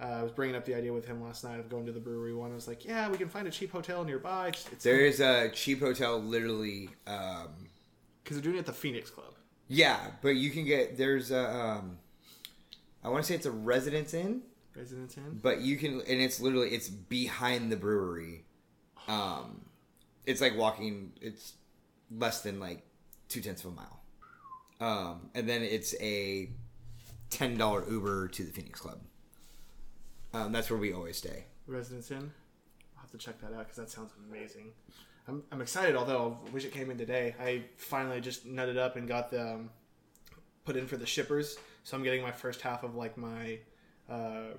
[0.00, 2.00] uh, I was bringing up the idea with him last night of going to the
[2.00, 2.52] Bruery one.
[2.52, 4.50] I was like, yeah, we can find a cheap hotel nearby.
[4.50, 6.90] Just, it's There is a cheap hotel, literally.
[7.06, 7.48] Um,
[8.22, 9.34] because they're doing it at the Phoenix Club.
[9.68, 11.48] yeah, but you can get there's a.
[11.50, 11.98] Um,
[13.02, 14.42] I want to say it's a Residence Inn,
[14.76, 15.38] Residence Inn.
[15.42, 18.40] but you can, and it's literally it's behind the Bruery.
[19.08, 19.62] Um,
[20.26, 21.12] it's like walking.
[21.22, 21.54] It's
[22.10, 22.82] less than like
[23.28, 24.00] two tenths of a mile.
[24.80, 26.50] Um, and then it's a
[27.30, 29.00] ten dollar Uber to the Phoenix Club.
[30.34, 31.44] Um, that's where we always stay.
[31.66, 32.30] Residence Inn.
[32.96, 34.72] I'll have to check that out because that sounds amazing.
[35.26, 37.34] I'm, I'm excited, although I wish it came in today.
[37.40, 39.70] I finally just nutted up and got the um,
[40.64, 43.58] put in for the shippers, so I'm getting my first half of like my
[44.10, 44.54] uh,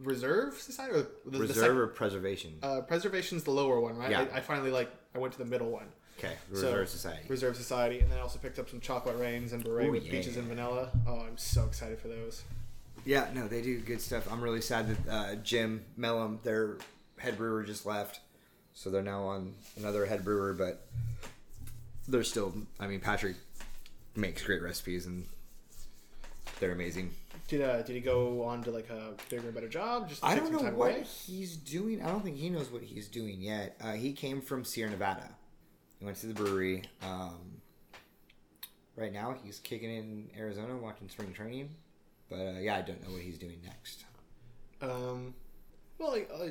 [0.00, 2.54] reserve society or the, the Reserve sec- or preservation?
[2.62, 4.10] uh, preservation's the lower one, right?
[4.10, 4.26] Yeah.
[4.32, 5.86] I, I finally like I went to the middle one.
[6.18, 7.22] okay, So, Reserve Society.
[7.28, 10.04] Reserve Society, and then I also picked up some chocolate rains and beret Ooh, with
[10.04, 10.10] yeah.
[10.12, 10.90] peaches and vanilla.
[11.06, 12.42] Oh, I'm so excited for those.
[13.04, 14.30] Yeah, no, they do good stuff.
[14.30, 16.78] I'm really sad that uh, Jim Mellum, their
[17.18, 18.20] head brewer, just left,
[18.74, 20.52] so they're now on another head brewer.
[20.52, 20.86] But
[22.06, 22.52] they're still.
[22.78, 23.36] I mean, Patrick
[24.14, 25.26] makes great recipes, and
[26.58, 27.12] they're amazing.
[27.48, 30.08] Did uh, did he go on to like a bigger and better job?
[30.08, 31.04] Just I don't know what away?
[31.26, 32.02] he's doing.
[32.02, 33.76] I don't think he knows what he's doing yet.
[33.82, 35.28] Uh, he came from Sierra Nevada.
[35.98, 36.84] He went to the Bruery.
[37.02, 37.60] Um,
[38.96, 41.70] right now, he's kicking in Arizona, watching spring training.
[42.30, 44.04] But uh, yeah, I don't know what he's doing next.
[44.80, 45.34] Um,
[45.98, 46.46] well, uh,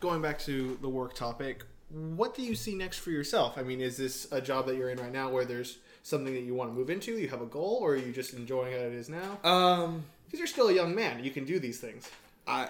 [0.00, 3.58] going back to the work topic, what do you see next for yourself?
[3.58, 6.42] I mean, is this a job that you're in right now where there's something that
[6.42, 7.18] you want to move into?
[7.18, 9.38] You have a goal, or are you just enjoying as it is now?
[9.44, 12.08] Um, Because you're still a young man, you can do these things.
[12.46, 12.68] I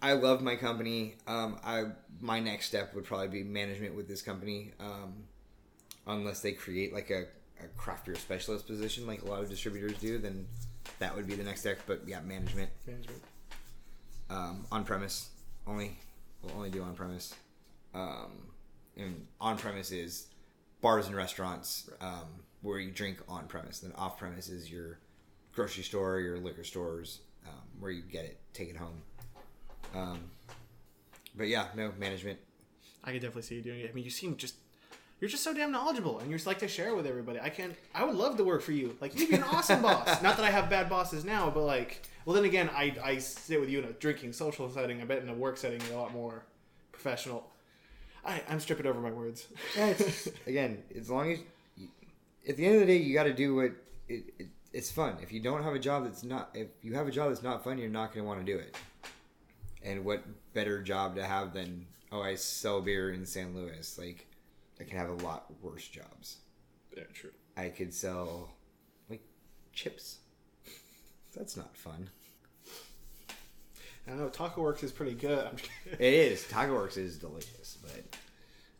[0.00, 1.16] I love my company.
[1.26, 1.86] Um, I
[2.20, 5.24] my next step would probably be management with this company, um,
[6.06, 7.24] unless they create like a,
[7.62, 10.18] a craft beer specialist position, like a lot of distributors do.
[10.18, 10.46] Then
[10.98, 11.78] that would be the next step.
[11.86, 13.22] But yeah, management Management.
[14.30, 15.30] um, on premise
[15.66, 15.98] only.
[16.42, 17.34] We'll only do on premise.
[17.94, 18.30] Um,
[18.96, 20.26] and on premise is
[20.80, 22.26] bars and restaurants um,
[22.62, 23.80] where you drink on premise.
[23.80, 24.98] Then off premise is your
[25.52, 29.02] grocery store, your liquor stores, um, where you get it, take it home.
[29.94, 30.30] Um,
[31.36, 32.38] but yeah, no management.
[33.02, 33.90] I could definitely see you doing it.
[33.90, 34.54] I mean, you seem just
[35.20, 37.40] you're just so damn knowledgeable, and you're just like to share with everybody.
[37.40, 37.74] I can't.
[37.94, 38.96] I would love to work for you.
[39.00, 40.22] Like you'd be an awesome boss.
[40.22, 43.60] Not that I have bad bosses now, but like, well, then again, I I sit
[43.60, 45.00] with you in a drinking social setting.
[45.00, 46.44] I bet in a work setting you're a lot more
[46.92, 47.48] professional.
[48.24, 49.46] I I'm stripping over my words.
[49.76, 51.40] Yeah, it's, again, as long as
[51.76, 51.88] you,
[52.48, 53.72] at the end of the day, you got to do what
[54.08, 55.16] it, it, it's fun.
[55.22, 57.64] If you don't have a job that's not, if you have a job that's not
[57.64, 58.76] fun, you're not going to want to do it.
[59.82, 60.22] And what
[60.54, 63.98] better job to have than oh, I sell beer in San Luis?
[63.98, 64.26] Like,
[64.80, 66.38] I can have a lot worse jobs.
[66.96, 67.30] Yeah, true.
[67.56, 68.50] I could sell
[69.10, 69.22] like
[69.72, 70.18] chips.
[71.36, 72.10] That's not fun.
[74.10, 75.46] I know Taco Works is pretty good.
[75.46, 75.98] I'm just kidding.
[76.00, 76.46] It is.
[76.48, 78.16] Taco Works is delicious, but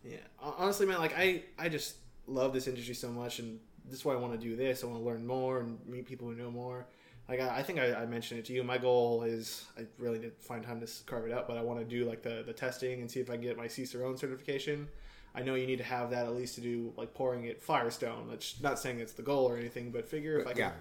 [0.02, 4.04] Yeah, honestly, man, like I, I just love this industry so much, and this is
[4.04, 4.82] why I want to do this.
[4.82, 6.87] I want to learn more and meet people who know more.
[7.28, 8.64] Like I, I think I, I mentioned it to you.
[8.64, 11.78] My goal is I really didn't find time to carve it out, but I want
[11.78, 14.88] to do like the the testing and see if I can get my Cicerone certification.
[15.38, 18.27] I know you need to have that at least to do like pouring at Firestone.
[18.29, 20.72] That's not saying it's the goal or anything, but figure if I can Yeah.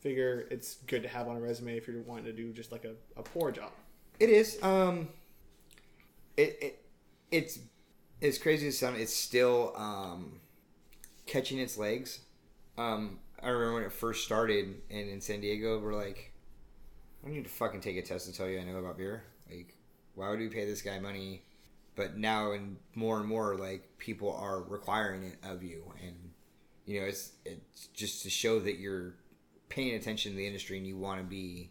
[0.00, 2.84] figure it's good to have on a resume if you're wanting to do just like
[2.84, 3.70] a, a pour job.
[4.20, 4.62] It is.
[4.62, 5.08] Um,
[6.36, 6.84] it, it
[7.30, 7.58] it's
[8.20, 9.00] as crazy as it sounds.
[9.00, 10.40] It's still um,
[11.26, 12.20] catching its legs.
[12.76, 16.32] Um, I remember when it first started, and in San Diego, we're like,
[17.22, 19.24] I don't need to fucking take a test to tell you I know about beer.
[19.50, 19.74] Like,
[20.14, 21.42] why would we pay this guy money?
[21.96, 26.16] But now, and more and more, like people are requiring it of you, and
[26.86, 29.14] you know, it's it's just to show that you're
[29.68, 31.70] paying attention to the industry and you want to be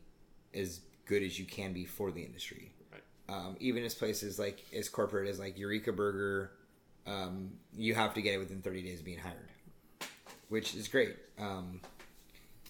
[0.54, 2.72] as good as you can be for the industry.
[2.92, 3.02] Right.
[3.30, 6.52] Um, even as places like as corporate as like Eureka Burger,
[7.06, 9.50] um, you have to get it within 30 days of being hired,
[10.50, 11.16] which is great.
[11.40, 11.82] Um,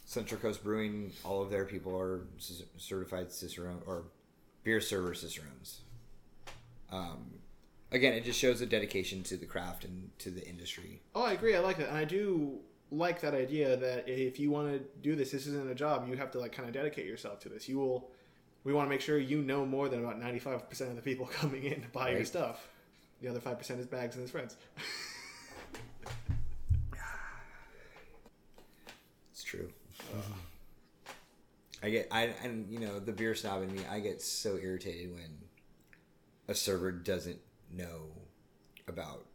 [0.06, 4.06] Central Coast Brewing, all of their people are c- certified Cicerone or
[4.64, 5.82] beer server Cicerones.
[6.92, 7.40] Um,
[7.94, 11.02] again, it just shows a dedication to the craft and to the industry.
[11.16, 11.56] Oh, I agree.
[11.56, 12.60] I like that, and I do
[12.92, 16.08] like that idea that if you want to do this, this isn't a job.
[16.10, 17.70] You have to like kind of dedicate yourself to this.
[17.70, 18.10] You will.
[18.64, 21.26] We want to make sure you know more than about ninety-five percent of the people
[21.34, 22.68] coming in to buy your stuff.
[23.22, 24.58] The other five percent is bags and his friends.
[29.32, 29.68] It's true.
[31.82, 33.82] I get I and you know the beer snob in me.
[33.90, 35.40] I get so irritated when
[36.48, 37.40] a server doesn't
[37.76, 38.08] know
[38.88, 39.26] about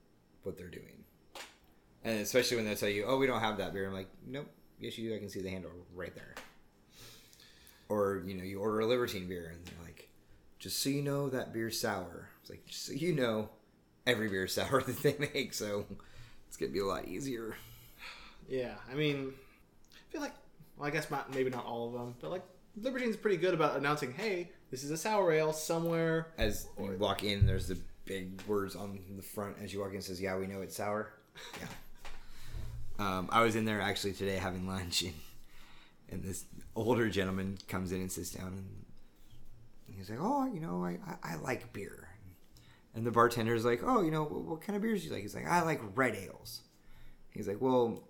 [0.43, 1.05] what they're doing,
[2.05, 4.49] and especially when they tell you, "Oh, we don't have that beer." I'm like, "Nope,
[4.81, 5.17] yes you do.
[5.17, 6.35] I can see the handle right there."
[7.89, 10.09] Or you know, you order a Libertine beer, and they're like,
[10.59, 13.49] "Just so you know, that beer's sour." It's like, just so you know,
[14.07, 15.87] every beer's sour that they make, so
[16.47, 17.57] it's gonna be a lot easier.
[18.49, 19.33] yeah, I mean,
[19.95, 20.35] I feel like
[20.77, 22.45] well, I guess not, maybe not all of them, but like
[22.77, 27.25] Libertine's pretty good about announcing, "Hey, this is a sour ale somewhere." As you walk
[27.25, 30.03] in, there's the big words on the front as you walk in.
[30.03, 31.13] Says, "Yeah, we know it's sour."
[31.61, 31.69] Yeah.
[32.99, 35.15] um, I was in there actually today having lunch, and,
[36.11, 36.45] and this
[36.75, 38.65] older gentleman comes in and sits down,
[39.87, 42.09] and he's like, "Oh, you know, I, I, I like beer."
[42.95, 45.23] And the bartender's like, "Oh, you know, what, what kind of beers do you like?"
[45.23, 46.63] He's like, "I like red ales."
[47.31, 48.03] He's like, "Well,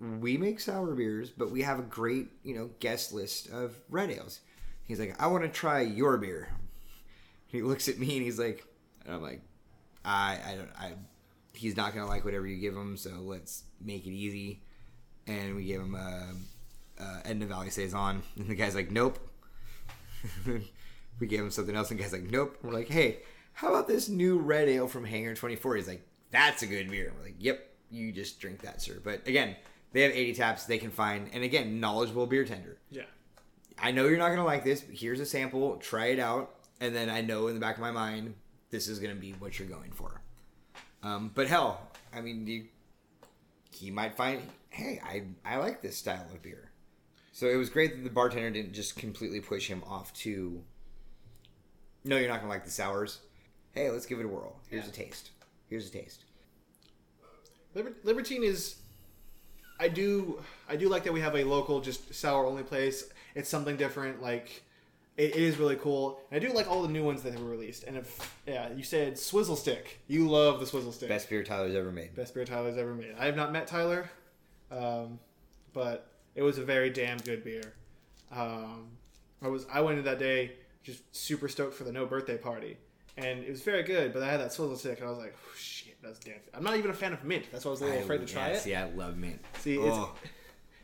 [0.00, 4.10] we make sour beers, but we have a great, you know, guest list of red
[4.10, 4.40] ales."
[4.84, 6.48] He's like, "I want to try your beer."
[7.48, 8.64] He looks at me and he's like,
[9.04, 9.40] and I'm like,
[10.04, 10.92] I, I don't, I,
[11.52, 14.62] he's not gonna like whatever you give him, so let's make it easy.
[15.26, 16.28] And we gave him a,
[16.98, 19.18] a Edna Valley saison, and the guy's like, nope.
[21.20, 22.58] we gave him something else, and the guy's like, nope.
[22.62, 23.18] We're like, hey,
[23.52, 25.76] how about this new red ale from Hangar 24?
[25.76, 27.12] He's like, that's a good beer.
[27.16, 29.00] We're like, yep, you just drink that, sir.
[29.02, 29.56] But again,
[29.92, 32.78] they have 80 taps they can find, and again, knowledgeable beer tender.
[32.90, 33.02] Yeah,
[33.78, 34.82] I know you're not gonna like this.
[34.82, 35.76] But here's a sample.
[35.76, 38.34] Try it out, and then I know in the back of my mind
[38.70, 40.20] this is gonna be what you're going for.
[41.02, 42.64] Um, but hell, I mean, you,
[43.70, 46.70] he might find, hey, I I like this style of beer.
[47.32, 50.62] So it was great that the bartender didn't just completely push him off to.
[52.04, 53.20] No, you're not gonna like the sours.
[53.72, 54.56] Hey, let's give it a whirl.
[54.68, 54.90] Here's Yeah.
[54.90, 55.30] a taste.
[55.68, 56.24] Here's a taste.
[57.74, 58.76] Liber- Libertine is.
[59.78, 60.42] I do.
[60.68, 63.08] I do like that we have a local, just sour only place.
[63.34, 64.20] It's something different.
[64.20, 64.62] Like,
[65.16, 66.20] it, it is really cool.
[66.30, 67.84] And I do like all the new ones that were released.
[67.84, 70.00] And if yeah, you said Swizzle Stick.
[70.06, 71.08] You love the Swizzle Stick.
[71.08, 72.14] Best beer Tyler's ever made.
[72.14, 73.14] Best beer Tyler's ever made.
[73.18, 74.10] I have not met Tyler,
[74.70, 75.18] um,
[75.72, 77.74] but it was a very damn good beer.
[78.32, 78.88] Um,
[79.42, 82.76] I was I went in that day just super stoked for the no birthday party,
[83.16, 84.12] and it was very good.
[84.12, 86.36] But I had that swizzle stick, and I was like, "Oh, shit, that's damn.
[86.54, 87.46] I'm not even a fan of mint.
[87.52, 88.70] That's why I was a little afraid to try yes, it.
[88.70, 89.40] Yeah, I love mint.
[89.58, 90.14] See, it's, oh,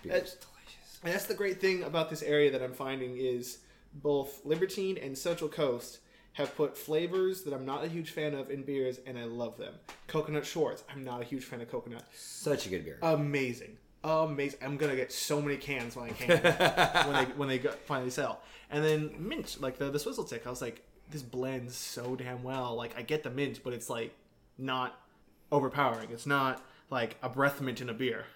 [0.05, 0.99] It's- delicious.
[1.03, 3.59] And that's the great thing about this area that I'm finding is
[4.03, 5.99] both Libertine and Central Coast
[6.35, 9.57] have put flavors that I'm not a huge fan of in beers, and I love
[9.57, 9.75] them.
[10.07, 10.85] Coconut Shorts.
[10.93, 12.05] I'm not a huge fan of coconut.
[12.15, 12.99] Such a good beer.
[13.03, 14.59] Amazing, amazing.
[14.63, 18.41] I'm gonna get so many cans when I can when they when they finally sell.
[18.71, 20.47] And then mint, like the the swizzle tick.
[20.47, 22.75] I was like, this blends so damn well.
[22.75, 24.15] Like I get the mint, but it's like
[24.59, 25.01] not
[25.51, 26.11] overpowering.
[26.11, 28.27] It's not like a breath mint in a beer.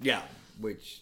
[0.00, 0.22] yeah,
[0.60, 1.00] which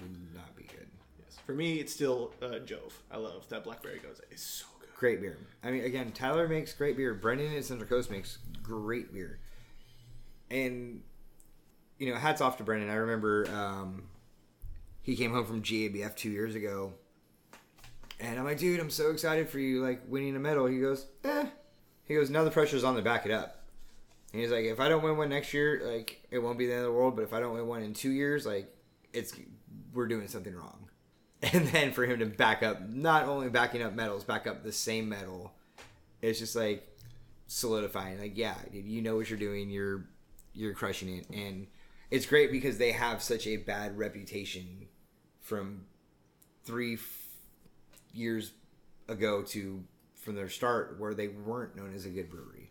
[0.00, 0.86] would not be good.
[1.18, 1.38] Yes.
[1.50, 2.96] For me, it's still uh, Jove.
[3.10, 4.20] I love that blackberry Gose.
[4.30, 4.88] It's so good.
[4.94, 5.36] Great beer.
[5.64, 7.12] I mean, again, Tyler makes great beer.
[7.12, 9.40] Brendan at Central Coast makes great beer.
[10.48, 11.02] And,
[11.98, 12.88] you know, hats off to Brendan.
[12.88, 14.04] I remember um,
[15.02, 16.92] he came home from GABF two years ago.
[18.20, 20.66] And I'm like, dude, I'm so excited for you, like, winning a medal.
[20.66, 21.46] He goes, eh.
[22.04, 23.64] He goes, now the pressure's on to back it up.
[24.32, 26.74] And he's like, if I don't win one next year, like, it won't be the
[26.74, 27.16] end of the world.
[27.16, 28.72] But if I don't win one in two years, like,
[29.12, 29.34] it's,
[29.92, 30.86] we're doing something wrong.
[31.54, 34.72] And then for him to back up, not only backing up medals, back up the
[34.72, 35.54] same medal,
[36.20, 36.86] it's just like
[37.46, 38.20] solidifying.
[38.20, 39.70] Like, yeah, you know what you're doing.
[39.70, 40.04] You're
[40.52, 41.66] you're crushing it, and
[42.10, 44.88] it's great because they have such a bad reputation
[45.40, 45.86] from
[46.64, 47.28] three f-
[48.12, 48.52] years
[49.08, 49.82] ago to
[50.14, 52.70] from their start, where they weren't known as a good brewery.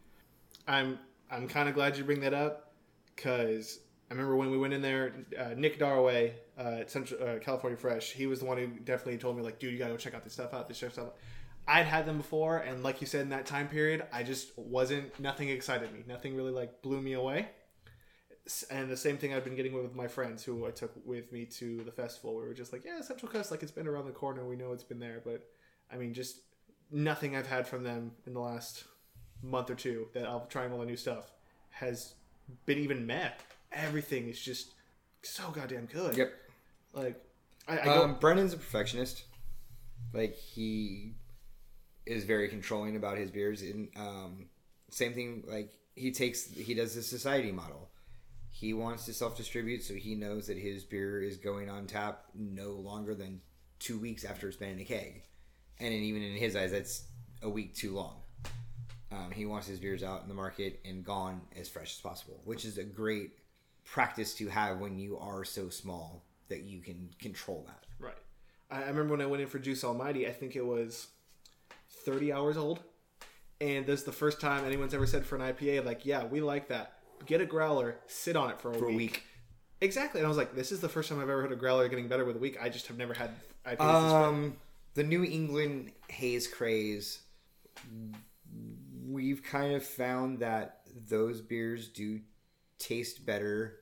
[0.67, 0.99] I'm
[1.31, 2.73] I'm kind of glad you bring that up
[3.15, 3.79] because
[4.09, 7.77] I remember when we went in there, uh, Nick Darway uh, at Central uh, California
[7.77, 8.11] Fresh.
[8.11, 10.23] He was the one who definitely told me like, dude, you gotta go check out
[10.23, 10.67] this stuff out.
[10.67, 11.09] This stuff.
[11.67, 15.19] I'd had them before, and like you said in that time period, I just wasn't.
[15.19, 16.03] Nothing excited me.
[16.07, 17.49] Nothing really like blew me away.
[18.71, 21.45] And the same thing I've been getting with my friends who I took with me
[21.45, 22.35] to the festival.
[22.35, 24.43] We were just like, yeah, Central Coast, like it's been around the corner.
[24.43, 25.47] We know it's been there, but
[25.93, 26.39] I mean, just
[26.89, 28.85] nothing I've had from them in the last
[29.43, 31.31] month or two that I'll trying all the new stuff
[31.69, 32.15] has
[32.65, 33.41] been even met.
[33.71, 34.73] Everything is just
[35.21, 36.17] so goddamn good.
[36.17, 36.33] Yep.
[36.93, 37.21] Like
[37.67, 39.23] I, I go, Um, Brennan's a perfectionist.
[40.13, 41.13] Like he
[42.05, 43.61] is very controlling about his beers.
[43.61, 44.45] And um,
[44.89, 45.43] same thing.
[45.47, 47.89] Like he takes, he does the Societe model.
[48.51, 52.25] He wants to self distribute, so he knows that his beer is going on tap
[52.33, 53.41] no longer than
[53.77, 55.23] two weeks after it's been in a keg.
[55.79, 57.03] And even in his eyes, that's
[57.41, 58.17] a week too long.
[59.11, 62.41] Um, he wants his beers out in the market and gone as fresh as possible,
[62.43, 63.31] which is a great
[63.91, 67.85] practice to have when you are so small that you can control that.
[67.99, 68.13] right.
[68.71, 70.27] I, remember when I went in for Juice Almighty.
[70.27, 71.07] I think it was
[72.05, 72.79] thirty hours old,
[73.61, 76.39] and this is the first time anyone's ever said for an IPA like, yeah, we
[76.41, 76.93] like that.
[77.25, 78.97] Get a growler, sit on it for a, For a week.
[78.97, 79.23] week.
[79.81, 80.19] Exactly.
[80.19, 82.07] And I was like, this is the first time I've ever heard a growler getting
[82.07, 82.57] better with a week.
[82.61, 83.31] I just have never had
[83.65, 83.77] IPAs.
[83.77, 83.79] this.
[84.13, 84.55] Um,
[84.93, 87.19] the New England haze craze.
[89.07, 92.19] We've kind of found that those beers do
[92.79, 93.81] taste better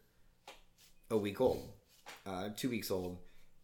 [1.09, 1.71] a week old,
[2.25, 3.19] uh, two weeks old,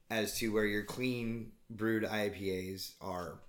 [0.10, 3.40] as to where your clean brewed IPAs are.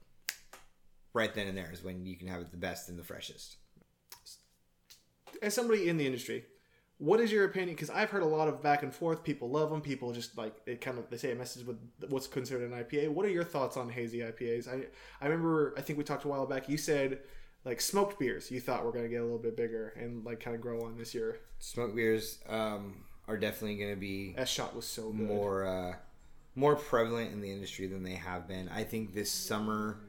[1.13, 3.57] Right then and there is when you can have it the best and the freshest.
[5.41, 6.45] as somebody in the industry,
[6.99, 7.75] what is your opinion?
[7.77, 9.23] Because I've heard a lot of back and forth.
[9.23, 9.81] People love them.
[9.81, 10.81] People just like it.
[10.81, 13.11] Kind of they say it messes with what's considered an IPA.
[13.11, 14.69] What are your thoughts on hazy IPAs?
[14.69, 14.87] I
[15.21, 16.69] I remember I think we talked a while back.
[16.69, 17.21] You said
[17.65, 18.51] like smoked beers.
[18.51, 20.83] You thought were going to get a little bit bigger and like kind of grow
[20.83, 21.41] on this year.
[21.59, 25.27] Smoked beers um, are definitely going to be S shot was so good.
[25.27, 25.95] more uh,
[26.55, 28.69] more prevalent in the industry than they have been.
[28.69, 30.01] I think this summer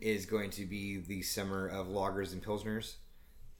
[0.00, 2.94] is going to be the summer of lagers and pilsners.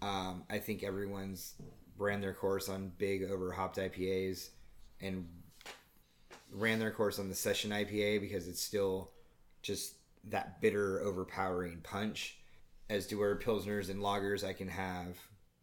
[0.02, 1.54] Um, I think everyone's
[1.98, 4.48] ran their course on big over hopped IPAs
[5.02, 5.28] and
[6.50, 9.10] ran their course on the session IPA because it's still
[9.62, 12.39] just that bitter, overpowering punch.
[12.90, 15.16] As to where pilsners and lagers, I can have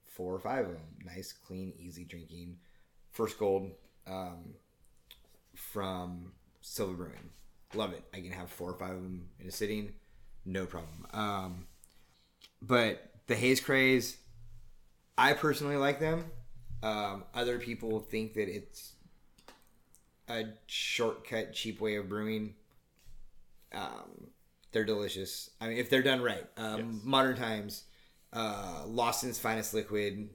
[0.05, 0.95] four or five of them.
[1.05, 2.55] Nice, clean, easy drinking.
[3.11, 3.71] First gold
[4.07, 4.53] um,
[5.53, 7.29] from Silver Brewing.
[7.73, 8.03] Love it.
[8.13, 9.91] I can have four or five of them in a sitting,
[10.45, 11.05] no problem.
[11.11, 11.67] Um,
[12.61, 14.15] but the haze craze,
[15.17, 16.31] I personally like them.
[16.81, 18.93] Um, other people think that it's
[20.29, 22.55] a shortcut, cheap way of brewing.
[23.73, 24.29] Um,
[24.77, 25.49] they're delicious.
[25.59, 26.45] I mean, if they're done right.
[26.55, 27.03] Um, Yes.
[27.03, 27.83] Modern times,
[28.31, 30.29] uh, Lawson's Finest Liquid,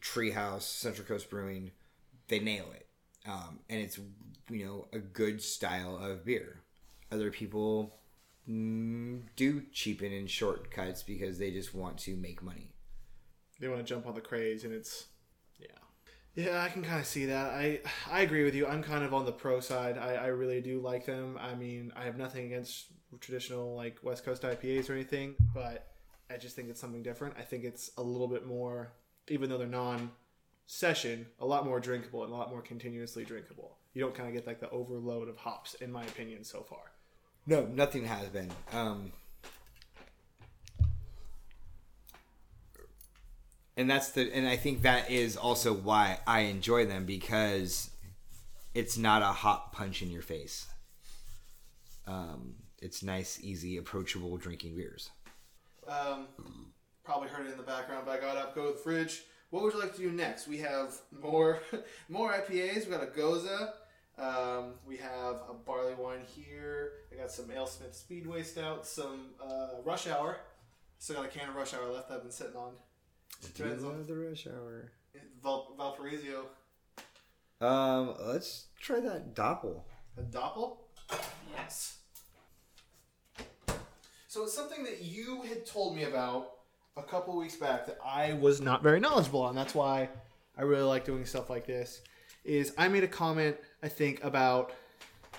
[0.00, 1.70] Treehouse, Central Coast Brewing,
[2.26, 2.88] they nail it.
[3.24, 4.00] Um, and it's,
[4.50, 6.62] you know, a good style of beer.
[7.12, 7.94] Other people
[8.50, 12.72] mm, do cheapen in shortcuts because they just want to make money.
[13.60, 15.06] they want to jump on the craze and it's
[15.60, 15.66] yeah
[16.34, 17.78] yeah i can kind of see that i
[18.10, 20.80] i agree with you i'm kind of on the pro side i i really do
[20.80, 22.86] like them i mean i have nothing against
[23.20, 25.88] traditional like west coast ipas or anything but
[26.30, 28.92] i just think it's something different i think it's a little bit more
[29.28, 33.76] even though they're non-session, a lot more drinkable and a lot more continuously drinkable.
[33.94, 36.92] You don't kind of get like the overload of hops, in my opinion, so far.
[37.46, 38.50] No, nothing has been.
[38.72, 39.12] Um,
[43.76, 47.90] and that's the, and I think that is also why I enjoy them because
[48.74, 50.66] it's not a hot punch in your face.
[52.06, 55.10] Um, it's nice, easy, approachable drinking beers.
[55.88, 56.26] Um,
[57.04, 59.22] probably heard it in the background, but I got up, go to the fridge.
[59.50, 60.48] What would you like to do next?
[60.48, 61.60] We have more
[62.08, 62.86] more IPAs.
[62.86, 63.68] We got a Gose.
[64.18, 66.92] Um, we have a barley wine here.
[67.12, 70.36] I got some AleSmith Speedway Stout, some uh, Rush Hour.
[70.98, 72.10] Still got a can of Rush Hour left.
[72.10, 72.72] I've been sitting on.
[73.54, 74.92] Depends on the rush hour.
[75.42, 76.46] Val- Valparaiso.
[77.60, 79.82] Um, let's try that doppel.
[80.16, 80.76] A Doppel?
[81.52, 81.98] Yes.
[84.32, 86.52] So it's something that you had told me about
[86.96, 89.54] a couple weeks back that I was not very knowledgeable on.
[89.54, 90.08] That's why
[90.56, 92.00] I really like doing stuff like this.
[92.42, 94.72] Is I made a comment I think about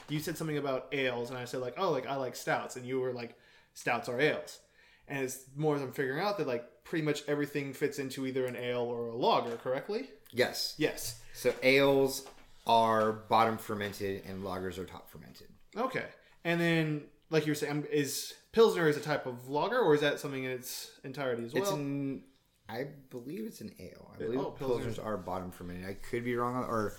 [0.10, 2.86] you said something about ales and I said like oh like I like stouts and
[2.86, 3.36] you were like
[3.74, 4.60] stouts are ales.
[5.08, 8.46] And it's more as I'm figuring out that like pretty much everything fits into either
[8.46, 10.12] an ale or a lager, correctly?
[10.30, 10.76] Yes.
[10.78, 11.20] Yes.
[11.34, 12.28] So ales
[12.68, 15.48] are bottom fermented and lagers are top fermented.
[15.76, 16.06] Okay.
[16.44, 20.02] And then, like you were saying, is Pilsner is a type of lager, or is
[20.02, 21.64] that something in its entirety as well?
[21.64, 22.24] It's an,
[22.70, 24.12] I believe it's an ale.
[24.16, 25.06] I believe oh, pilsners Pilsners.
[25.06, 25.90] are bottom fermented.
[25.90, 26.96] I could be wrong, or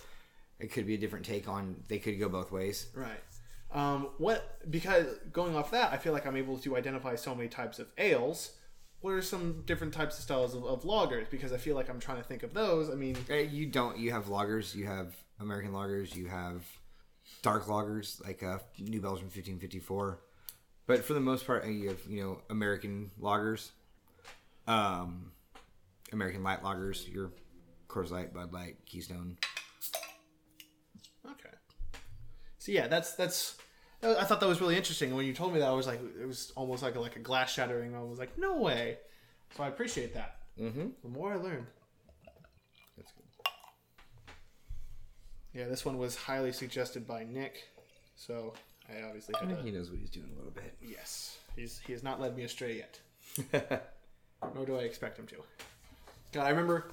[0.59, 1.76] it could be a different take on.
[1.88, 2.88] They could go both ways.
[2.94, 3.20] right.
[3.72, 7.48] Um, what because going off that, I feel like I'm able to identify so many
[7.48, 8.52] types of ales.
[9.00, 11.28] What are some different types of styles of, of lagers?
[11.28, 12.88] Because I feel like I'm trying to think of those.
[12.88, 13.98] I mean, Uh, You don't.
[13.98, 14.74] You have lagers.
[14.76, 16.14] You have American lagers.
[16.14, 16.64] You have
[17.42, 20.20] dark lagers like uh, New Belgium 1554.
[20.87, 23.70] But for the most part, you have you know American lagers,
[24.66, 25.32] um,
[26.12, 27.11] American light lagers.
[27.12, 27.30] Your
[27.89, 29.39] Coors Light, Bud Light, Keystone.
[31.24, 31.55] okay.
[32.59, 33.57] So yeah, that's that's.
[34.03, 35.09] I thought that was really interesting.
[35.09, 37.16] And when you told me that, I was like, it was almost like a, like
[37.16, 37.95] a glass shattering.
[37.95, 38.99] I was like, no way.
[39.57, 40.37] So I appreciate that.
[40.61, 40.89] Mm-hmm.
[41.03, 41.66] The more I learned.
[42.97, 43.24] That's good.
[45.55, 47.62] Yeah, this one was highly suggested by Nick,
[48.16, 48.53] so
[48.89, 49.59] I obviously had.
[49.64, 50.74] He knows what he's doing a little bit.
[50.82, 53.82] Yes, he's he has not led me astray yet,
[54.55, 55.37] nor do I expect him to.
[56.32, 56.91] God, I remember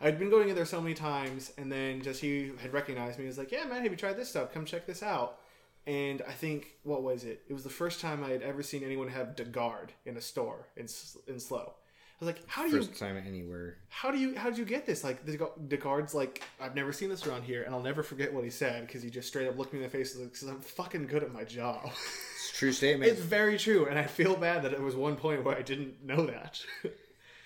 [0.00, 3.24] I'd been going in there so many times, and then just he had recognized me.
[3.24, 4.52] He was like, "Yeah, man, have you tried this stuff?
[4.52, 5.38] Come check this out."
[5.86, 7.42] And I think what was it?
[7.48, 10.20] It was the first time I had ever seen anyone have de Garde in a
[10.20, 10.86] store in
[11.26, 11.74] in SLO.
[12.20, 13.76] I was like, "How do you First time anywhere.
[13.88, 15.02] how do you how did you get this?
[15.02, 18.30] Like the the guard's like I've never seen this around here, and I'll never forget
[18.32, 20.50] what he said because he just straight up looked me in the face and said,
[20.50, 23.10] "I'm fucking good at my job." It's a true statement.
[23.10, 26.04] it's very true, and I feel bad that it was one point where I didn't
[26.04, 26.60] know that.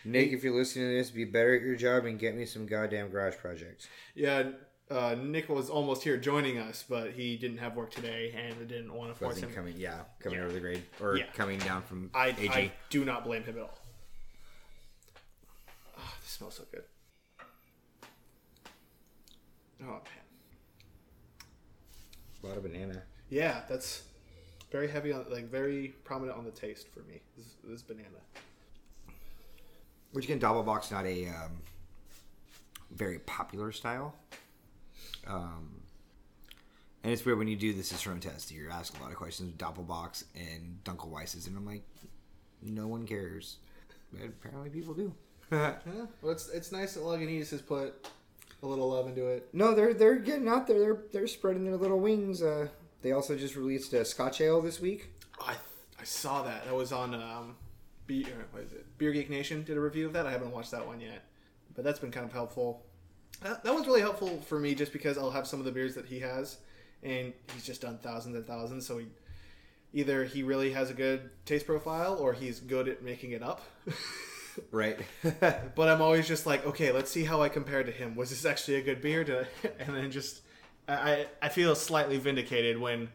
[0.04, 2.66] Nick, if you're listening to this, be better at your job and get me some
[2.66, 3.86] goddamn garage projects.
[4.14, 4.50] yeah,
[4.90, 8.64] uh, Nick was almost here joining us, but he didn't have work today, and I
[8.64, 9.54] didn't want to force Wasn't him.
[9.56, 10.44] coming, yeah, coming Yeah.
[10.44, 11.24] over the grade or Yeah.
[11.32, 12.50] coming down from I, AG.
[12.50, 13.78] I do not blame him at all.
[16.34, 16.82] Smells so good.
[19.80, 20.00] Oh man.
[22.42, 23.02] A lot of banana.
[23.30, 24.02] Yeah, that's
[24.72, 27.20] very heavy on, like very prominent on the taste for me.
[27.36, 28.08] This, this banana.
[30.10, 31.62] Which again, Doppelbock's not a um,
[32.90, 34.16] very popular style.
[35.28, 35.82] Um,
[37.04, 38.50] and it's weird when you do the Cicerone test.
[38.50, 41.84] You're asked a lot of questions with Doppelbocks and Dunkelweisses, and I'm like,
[42.60, 43.58] no one cares.
[44.12, 45.14] But apparently people do.
[45.52, 45.74] Yeah,
[46.22, 48.06] well, it's it's nice that Lagunitas has put
[48.62, 49.48] a little love into it.
[49.52, 50.78] no, they're they're getting out there.
[50.80, 52.42] They're they're spreading their little wings.
[52.42, 52.68] Uh,
[53.02, 55.10] they also just released a Scotch Ale this week.
[55.40, 55.54] I
[56.00, 56.64] I saw that.
[56.64, 57.56] That was on um,
[58.06, 58.86] Be- what is it?
[58.98, 60.26] Beer Geek Nation did a review of that.
[60.26, 61.22] I haven't watched that one yet,
[61.74, 62.84] but that's been kind of helpful.
[63.42, 65.94] That, that one's really helpful for me just because I'll have some of the beers
[65.94, 66.58] that he has,
[67.02, 68.86] and he's just done thousands and thousands.
[68.86, 69.06] So he,
[69.92, 73.60] either he really has a good taste profile, or he's good at making it up.
[74.70, 74.98] Right.
[75.74, 78.14] But I'm always just like, okay, let's see how I compare to him.
[78.14, 79.48] Was this actually a good beer?
[79.64, 80.42] I, and then just,
[80.88, 83.08] I, I feel slightly vindicated when,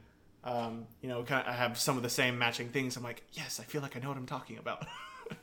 [0.44, 2.98] um, you know, kind of, I have some of the same matching things.
[2.98, 4.86] I'm like, yes, I feel like I know what I'm talking about.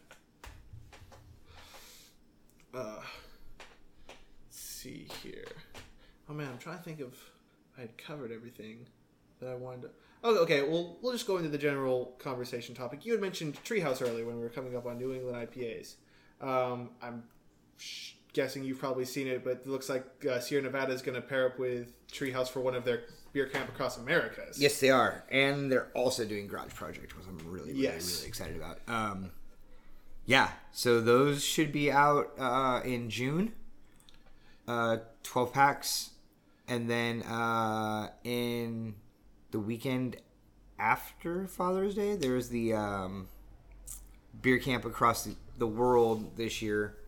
[2.74, 3.00] uh,
[4.50, 5.46] see here.
[6.28, 7.14] Oh man, I'm trying to think of.
[7.78, 8.86] I had covered everything
[9.40, 9.90] that I wanted to.
[10.24, 10.62] Oh, okay.
[10.62, 13.04] Well, we'll just go into the general conversation topic.
[13.06, 15.94] You had mentioned Treehouse earlier when we were coming up on New England IPAs.
[16.40, 17.22] Um, I'm
[17.76, 21.14] sh- guessing you've probably seen it, but it looks like uh, Sierra Nevada is going
[21.14, 24.60] to pair up with Treehouse for one of their beer camp across Americas.
[24.60, 28.16] Yes, they are, and they're also doing Garage Project, which I'm really, really, Yes.
[28.18, 28.78] really excited about.
[28.88, 29.30] Um,
[30.24, 33.52] Yeah, so those should be out uh, in June.
[34.66, 36.10] Uh, 12 packs.
[36.68, 38.96] And then uh, in
[39.56, 40.18] the weekend
[40.78, 43.26] after Father's Day, there's the um,
[44.42, 46.98] beer camp across the, the world this year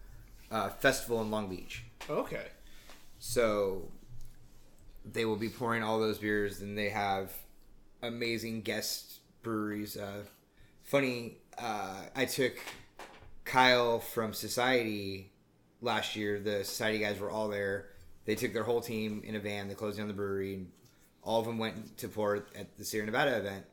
[0.51, 1.85] uh, festival in Long Beach.
[2.09, 2.47] Okay.
[3.19, 3.91] So
[5.05, 7.35] they will be pouring all those beers, and they have
[8.01, 9.99] amazing guest breweries.
[9.99, 10.23] Uh,
[10.85, 12.55] funny, uh, I took
[13.45, 15.33] Kyle from Societe
[15.83, 16.41] last year.
[16.41, 17.91] The Societe guys were all there.
[18.25, 19.69] They took their whole team in a van.
[19.69, 20.69] They closed down the brewery, and
[21.29, 23.67] all of them went to pour at the Sierra Nevada event.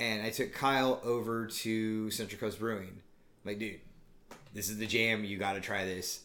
[0.00, 2.88] And I took Kyle over to Central Coast Brewing.
[2.88, 3.78] I'm like, dude,
[4.52, 5.24] this is the jam.
[5.24, 6.22] You got to try this.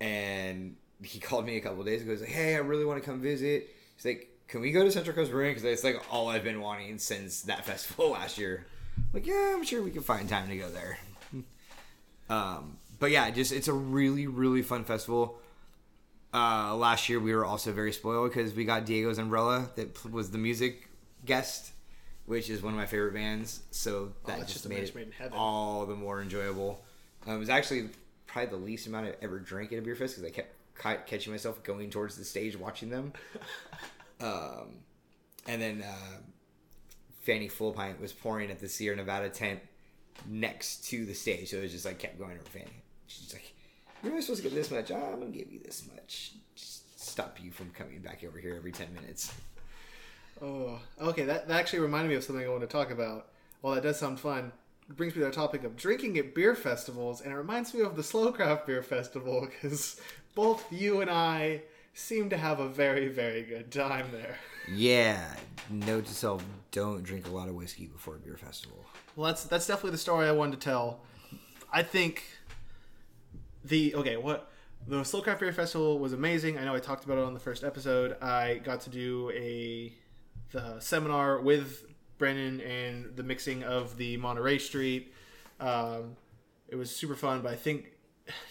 [0.00, 2.10] And he called me a couple days ago.
[2.10, 3.74] He's like, hey, I really want to come visit.
[3.96, 5.52] He's like, can we go to Central Coast Brewing?
[5.54, 8.66] Because it's like all I've been wanting since that festival last year.
[8.98, 10.98] I'm like, yeah, I'm sure we can find time to go there.
[12.28, 15.38] um, but yeah, just it's a really really fun festival.
[16.32, 20.30] Uh, last year we were also very spoiled because we got Diego's Umbrella that was
[20.30, 20.88] the music
[21.24, 21.72] guest,
[22.26, 23.60] which is one of my favorite bands.
[23.70, 26.84] So that that's just just made it made all the more enjoyable.
[27.26, 27.88] Um, it was actually
[28.26, 31.02] probably the least amount I've ever drank at a beer fest because I kept ca-
[31.06, 33.12] catching myself going towards the stage watching them.
[34.20, 34.76] um,
[35.46, 36.18] and then uh,
[37.22, 39.60] Fanny Full Pint was pouring at the Sierra Nevada tent
[40.26, 42.82] next to the stage, so it was just like kept going over Fanny.
[43.06, 43.47] She's like,
[44.02, 44.90] "You're only supposed to get this much.
[44.90, 46.32] Oh, I'm gonna give you this much.
[46.54, 49.32] Just stop you from coming back over here every ten minutes."
[50.40, 51.24] Oh, okay.
[51.24, 53.28] That, that actually reminded me of something I want to talk about.
[53.62, 54.52] Well, that does sound fun.
[54.88, 57.80] It brings me to the topic of drinking at beer festivals, and it reminds me
[57.80, 60.00] of the SLO Craft Beer Festival because
[60.34, 64.36] both you and I seem to have a very, very good time there.
[64.70, 65.34] Yeah,
[65.68, 68.84] note to self: don't drink a lot of whiskey before a beer festival.
[69.16, 71.00] Well, that's that's definitely the story I wanted to tell.
[71.72, 72.22] I think
[73.64, 74.50] the okay, what
[74.86, 76.58] the SLO Craft Beer Festival was amazing.
[76.58, 78.16] I know I talked about it on the first episode.
[78.22, 79.92] I got to do a
[80.52, 81.84] the seminar with
[82.16, 85.12] Brennan and the mixing of the Monterey Street.
[85.60, 86.16] Um,
[86.68, 87.92] it was super fun, but I think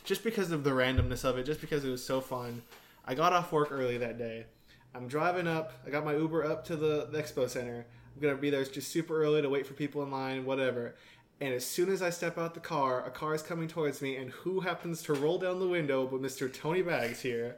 [0.03, 2.62] just because of the randomness of it, just because it was so fun,
[3.05, 4.45] I got off work early that day.
[4.93, 5.74] I'm driving up.
[5.86, 7.86] I got my Uber up to the, the expo center.
[8.16, 10.95] I'm gonna be there just super early to wait for people in line, whatever.
[11.39, 14.15] And as soon as I step out the car, a car is coming towards me,
[14.15, 16.51] and who happens to roll down the window but Mr.
[16.51, 17.57] Tony Bags here?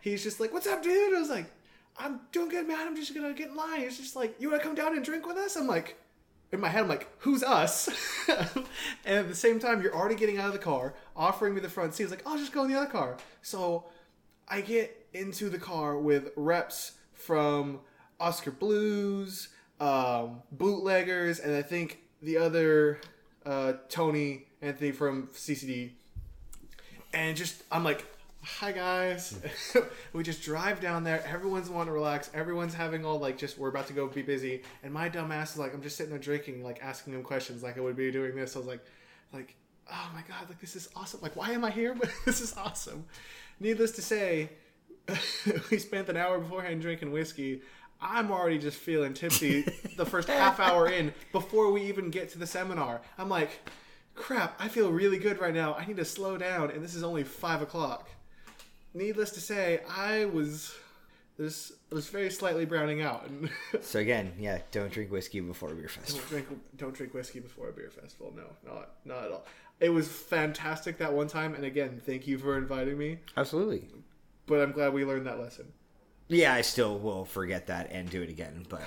[0.00, 1.46] He's just like, "What's up, dude?" I was like,
[1.98, 2.86] "I'm don't get mad.
[2.86, 5.26] I'm just gonna get in line." He's just like, "You wanna come down and drink
[5.26, 5.96] with us?" I'm like,
[6.50, 7.88] in my head, I'm like, "Who's us?"
[8.28, 11.68] and at the same time, you're already getting out of the car, offering me the
[11.68, 12.04] front seat.
[12.04, 13.84] He's like, "I'll just go in the other car." So
[14.48, 17.80] I get into the car with reps from
[18.20, 19.48] Oskar Blues,
[19.80, 23.00] um, bootleggers, and I think the other
[23.48, 25.92] uh, Tony Anthony from CCD.
[27.14, 28.04] And just, I'm like,
[28.42, 29.40] hi guys.
[30.12, 31.24] we just drive down there.
[31.26, 32.30] Everyone's wanting to relax.
[32.34, 34.62] Everyone's having all like, just, we're about to go be busy.
[34.82, 37.62] And my dumb ass is like, I'm just sitting there drinking, like asking him questions
[37.62, 38.54] like I would be doing this.
[38.54, 38.84] I was like,
[39.32, 39.56] like,
[39.90, 41.20] oh my god, like this is awesome.
[41.22, 41.94] Like, why am I here?
[41.98, 43.06] But this is awesome.
[43.60, 44.50] Needless to say,
[45.70, 47.62] we spent an hour beforehand drinking whiskey.
[48.00, 49.62] I'm already just feeling tipsy
[49.96, 53.00] the first half hour in before we even get to the seminar.
[53.18, 53.60] I'm like,
[54.14, 55.74] crap, I feel really good right now.
[55.74, 58.08] I need to slow down, and this is only five o'clock.
[58.94, 60.74] Needless to say, I was
[61.38, 63.30] this was very slightly browning out.
[63.80, 66.20] So again, yeah, don't drink whiskey before a beer festival.
[66.20, 68.32] don't drink don't drink whiskey before a beer festival.
[68.36, 69.46] No, not not at all.
[69.80, 73.18] It was fantastic that one time, and again, thank you for inviting me.
[73.36, 73.84] Absolutely.
[74.46, 75.72] But I'm glad we learned that lesson.
[76.28, 78.82] Yeah, I still will forget that and do it again, but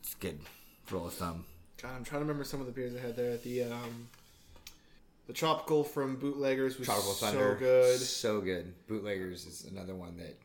[0.00, 0.40] it's good.
[0.90, 1.44] Rule of thumb.
[1.80, 3.36] God, I'm trying to remember some of the beers I had there.
[3.36, 4.08] The um,
[5.28, 7.54] the tropical from Bootleggers was Tropical Thunder.
[7.54, 8.00] so good.
[8.00, 8.74] So good.
[8.88, 10.36] Bootleggers is another one that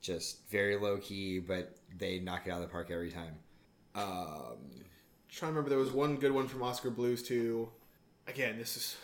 [0.00, 3.34] just very low key, but they knock it out of the park every time.
[3.94, 4.56] Um,
[5.28, 7.68] trying to remember there was one good one from Oskar Blues too.
[8.26, 8.96] Again, this is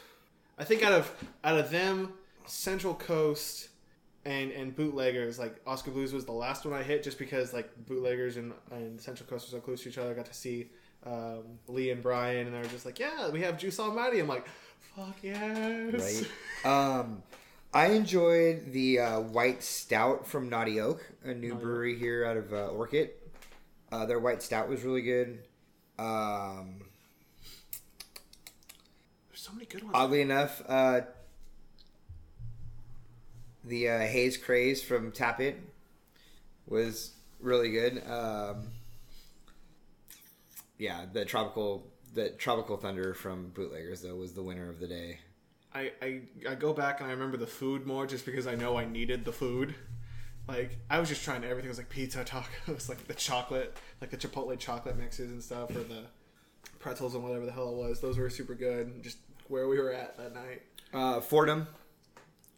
[0.58, 2.14] I think out of out of them,
[2.46, 3.68] Central Coast
[4.24, 7.70] and and bootleggers like Oskar Blues was the last one I hit just because like
[7.86, 10.10] bootleggers and and Central Coast were so close to each other.
[10.10, 10.70] I got to see
[11.06, 14.28] um, Lee and Brian, and they were just like, "Yeah, we have Juice Almighty." I'm
[14.28, 14.46] like,
[14.96, 16.24] "Fuck yes!"
[16.64, 16.64] right?
[17.00, 17.22] um,
[17.72, 22.36] I enjoyed the uh, white stout from Naughty Oak, a new Naughty brewery here out
[22.36, 23.10] of uh, Orcutt.
[23.90, 25.38] Uh, their white stout was really good.
[25.98, 26.82] Um,
[29.28, 29.94] There's so many good ones.
[29.94, 31.02] oddly enough, uh,
[33.68, 35.58] the uh, Haze Craze from Tap It
[36.66, 38.02] was really good.
[38.08, 38.68] Um,
[40.78, 45.18] yeah, the tropical the tropical thunder from Bootleggers though was the winner of the day.
[45.74, 48.78] I, I I go back and I remember the food more just because I know
[48.78, 49.74] I needed the food.
[50.46, 54.10] Like I was just trying to everything was like pizza tacos, like the chocolate, like
[54.10, 56.04] the chipotle chocolate mixes and stuff, or the
[56.78, 58.00] pretzels and whatever the hell it was.
[58.00, 59.02] Those were super good.
[59.02, 60.62] Just where we were at that night.
[60.92, 61.66] Uh, Fortem.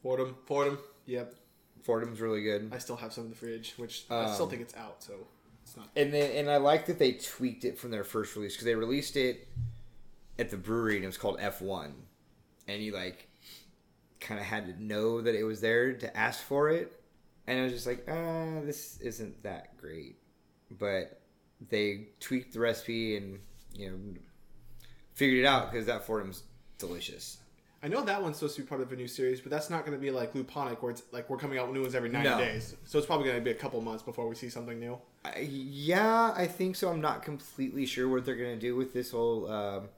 [0.03, 0.79] Fortem, Fortem.
[1.11, 1.35] Yep.
[1.83, 2.71] Fortem's really good.
[2.73, 5.03] I still have some in the fridge, which I still Um, think it's out.
[5.03, 5.15] So
[5.63, 5.89] it's not.
[5.97, 8.75] And then, and I like that they tweaked it from their first release because they
[8.77, 9.49] released it
[10.39, 11.93] at the brewery and it was called F1,
[12.69, 13.29] and you like
[14.21, 17.03] kind of had to know that it was there to ask for it,
[17.47, 20.17] and I was just like, ah, this isn't that great,
[20.71, 21.21] but
[21.71, 23.41] they tweaked the recipe and
[23.75, 23.99] you know
[25.15, 26.43] figured it out because that Fortem's
[26.79, 27.39] delicious.
[27.83, 29.87] I know that one's supposed to be part of a new series, but that's not
[29.87, 32.11] going to be like Luponic, where it's like we're coming out with new ones every
[32.11, 32.37] ninety No.
[32.39, 32.77] days.
[32.85, 34.99] So it's probably going to be a couple months before we see something new.
[35.25, 36.91] I, yeah, I think so.
[36.91, 39.89] I'm not completely sure what they're gonna do with this whole um,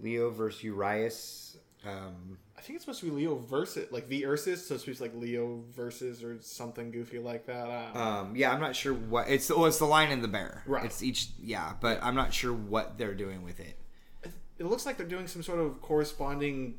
[0.00, 1.56] Leo versus Ursus.
[1.86, 4.98] Um, I think it's supposed to be Leo versus like the Ursus, so it's supposed
[5.00, 7.66] to be like Leo versus or something goofy like that.
[7.68, 8.00] I don't know.
[8.00, 9.50] um, yeah, I'm not sure what it's.
[9.50, 10.62] Oh, it's the lion and the bear.
[10.66, 10.84] Right.
[10.84, 11.28] It's each.
[11.42, 13.78] Yeah, but I'm not sure what they're doing with it.
[14.58, 16.76] it looks like they're doing some sort of corresponding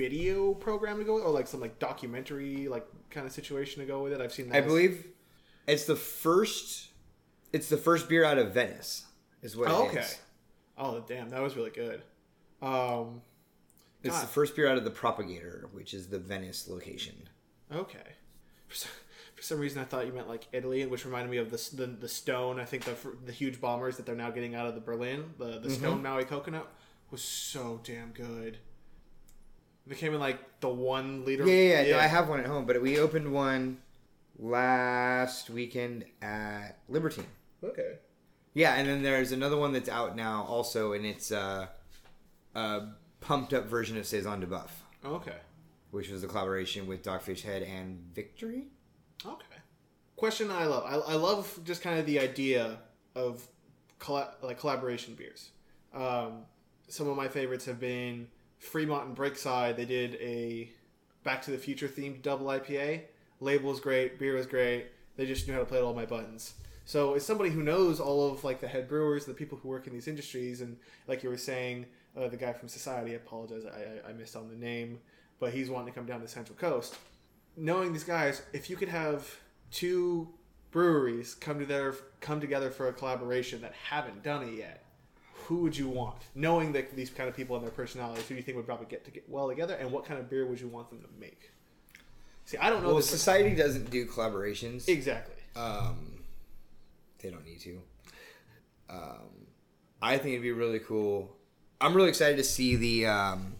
[0.00, 3.86] video program to go with, or like some like documentary like kind of situation to
[3.86, 4.20] go with it.
[4.20, 4.56] I've seen that.
[4.56, 5.06] I believe
[5.66, 6.88] it's the first.
[7.52, 9.06] It's the first beer out of Venice.
[9.42, 9.68] Is what.
[9.68, 10.00] Oh, it okay.
[10.00, 10.18] is.
[10.78, 12.02] Oh damn, that was really good.
[12.62, 13.22] Um,
[14.02, 14.22] It's God.
[14.22, 17.14] the first beer out of the Propagator, which is the Venice location.
[17.72, 17.98] Okay.
[18.68, 18.90] For some,
[19.34, 21.86] for some reason, I thought you meant like Italy, which reminded me of the the,
[21.86, 22.58] the stone.
[22.60, 22.94] I think the
[23.26, 26.24] the huge bombers that they're now getting out of the Berlin, the the stone Maui
[26.24, 26.68] coconut,
[27.10, 28.58] was so damn good.
[29.86, 31.46] They came in like the one liter.
[31.46, 31.92] Yeah, yeah, yeah.
[31.92, 33.78] No, I have one at home, but we opened one
[34.38, 37.26] last weekend at Libertine.
[37.62, 37.96] Okay.
[38.54, 41.66] Yeah, and then there's another one that's out now also, and it's uh,
[42.54, 42.80] a
[43.20, 45.36] pumped up version of Saison du BUFF, Okay.
[45.92, 48.64] which was a collaboration with Dogfish Head and Victory.
[49.24, 49.44] Okay.
[50.16, 50.84] Question I love.
[50.84, 52.78] I, I love just kind of the idea
[53.14, 53.46] of
[53.98, 55.50] colla- like collaboration beers.
[55.94, 56.42] Um,
[56.88, 58.28] some of my favorites have been
[58.60, 59.76] Fremont and Breakside.
[59.76, 60.70] They did a
[61.24, 63.02] Back to the Future themed double IPA.
[63.40, 64.18] Label was great.
[64.18, 64.86] Beer was great.
[65.16, 66.54] They just knew how to play all my buttons.
[66.84, 69.86] So, as somebody who knows all of like the head brewers, the people who work
[69.88, 70.76] in these industries, and
[71.08, 71.86] like you were saying,
[72.16, 75.00] uh, the guy from Societe, I apologize, I, I, I missed on the name,
[75.40, 76.96] but he's wanting to come down to Central Coast
[77.56, 79.36] knowing these guys, if you could have
[79.70, 80.28] two
[80.70, 84.84] breweries come together come together for a collaboration that haven't done it yet,
[85.50, 86.14] who would you want?
[86.36, 88.86] Knowing that these kind of people and their personalities, who do you think would probably
[88.86, 91.08] get to get well together, and what kind of beer would you want them to
[91.18, 91.50] make?
[92.44, 94.88] See, I don't know Well, Societe doesn't do collaborations.
[94.88, 95.34] exactly.
[95.56, 96.22] Um,
[97.18, 97.80] they don't need to.
[98.88, 99.48] Um,
[100.00, 101.36] I think it'd be really cool.
[101.80, 103.54] I'm really excited to see the um,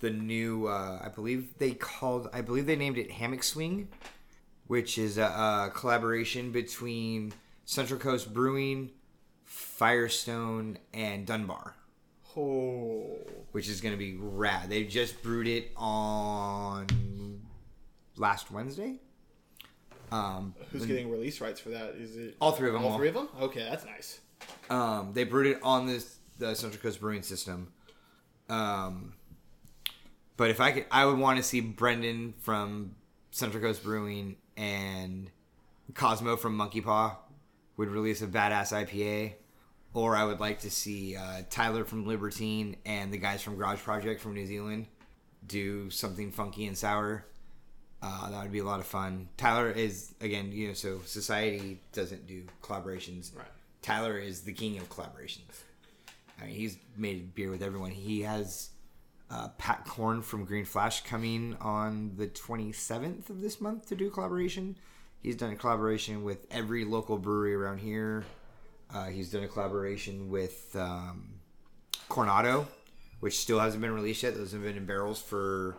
[0.00, 0.66] the new.
[0.66, 2.28] Uh, I believe they called.
[2.32, 3.86] I believe they named it Hammock Swing,
[4.66, 7.32] which is a, a collaboration between
[7.64, 8.90] Central Coast Brewing,
[9.50, 11.74] Firestone, and Dunbar
[12.36, 13.18] Oh,
[13.50, 14.70] which is going to be rad.
[14.70, 16.86] They just brewed it on
[18.16, 19.00] last Wednesday.
[20.12, 21.96] Um, who's getting release rights for that?
[21.96, 22.84] Is it all three of them.
[22.84, 22.96] all will.
[22.98, 23.28] three of them?
[23.40, 24.20] Okay, that's nice.
[24.68, 27.72] Um, they brewed it on this the Central Coast Brewing System.
[28.48, 29.14] Um,
[30.36, 32.94] but if I could, I would want to see Brendan from
[33.30, 35.30] Central Coast Brewing and
[35.94, 37.16] Cosmo from Monkey Paw
[37.76, 39.34] would release a badass IPA.
[39.92, 43.80] Or I would like to see uh, Tyler from Libertine and the guys from Garage
[43.80, 44.86] Project from New Zealand
[45.46, 47.24] do something funky and sour.
[48.02, 49.28] Uh, that would be a lot of fun.
[49.36, 53.36] Tyler is again, you know, so Societe doesn't do collaborations.
[53.36, 53.46] Right.
[53.82, 55.62] Tyler is the king of collaborations.
[56.40, 57.90] I mean, he's made beer with everyone.
[57.90, 58.70] He has
[59.30, 64.08] uh, Pat Korn from Green Flash coming on the 27th of this month to do
[64.08, 64.76] a collaboration.
[65.22, 68.24] He's done a collaboration with every local brewery around here.
[68.92, 71.34] Uh, he's done a collaboration with um,
[72.08, 72.66] Coronado,
[73.20, 74.34] which still hasn't been released yet.
[74.34, 75.76] Those have been in barrels for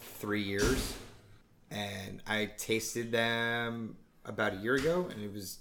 [0.00, 0.94] three years.
[1.70, 5.58] And I tasted them about a year ago, and it was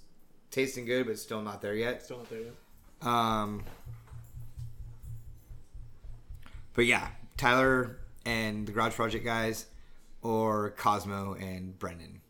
[0.52, 2.04] tasting good, but still not there yet.
[2.04, 2.54] Still not there yet.
[3.02, 3.64] Um,
[6.74, 9.66] but yeah, Tyler and the Garage Project guys,
[10.22, 12.22] or Cosmo and Brendan.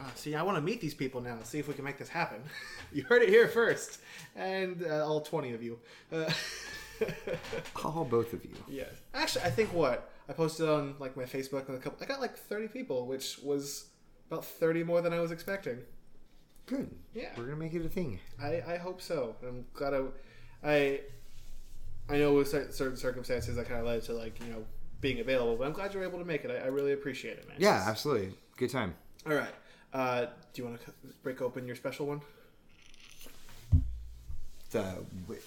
[0.00, 1.38] Uh, see, I want to meet these people now.
[1.42, 2.42] See if we can make this happen.
[2.92, 4.00] you heard it here first,
[4.34, 5.78] and uh, all twenty of you.
[6.12, 6.30] Uh,
[7.84, 8.54] All both of you.
[8.68, 11.98] yes, actually, I think what I posted on like my Facebook and a couple.
[12.02, 13.86] I got like thirty people, which was
[14.30, 15.78] about thirty more than I was expecting.
[16.66, 16.90] Good.
[17.14, 17.28] Yeah.
[17.36, 18.18] We're gonna make it a thing.
[18.42, 19.36] I, I hope so.
[19.46, 20.00] I'm glad I,
[20.64, 21.00] I
[22.08, 24.64] I know with certain circumstances that kind of led to like you know
[25.00, 26.50] being available, but I'm glad you're able to make it.
[26.50, 27.56] I, I really appreciate it, man.
[27.60, 28.32] Yeah, absolutely.
[28.56, 28.94] Good time.
[29.26, 29.52] All right.
[29.96, 30.92] Uh, do you want to
[31.22, 32.20] break open your special one?
[34.70, 34.94] The
[35.26, 35.40] wi-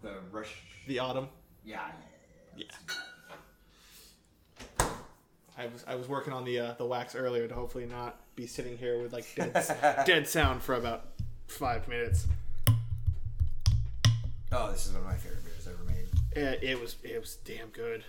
[0.00, 0.62] the rush.
[0.86, 1.28] The autumn.
[1.62, 1.90] Yeah.
[2.56, 2.64] Yeah.
[5.58, 8.46] I was I was working on the uh, the wax earlier to hopefully not be
[8.46, 9.52] sitting here with like dead,
[10.06, 11.08] dead sound for about
[11.48, 12.28] five minutes.
[14.52, 16.06] Oh, this is one of my favorite beers ever made.
[16.34, 18.04] It, it was it was damn good.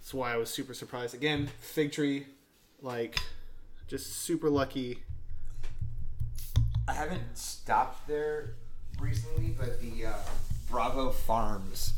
[0.00, 1.14] That's why I was super surprised.
[1.14, 2.26] Again, fig tree,
[2.82, 3.20] like
[3.88, 4.98] just super lucky.
[6.86, 8.54] I haven't stopped there
[9.00, 10.12] recently, but the uh,
[10.70, 11.94] Bravo Farms.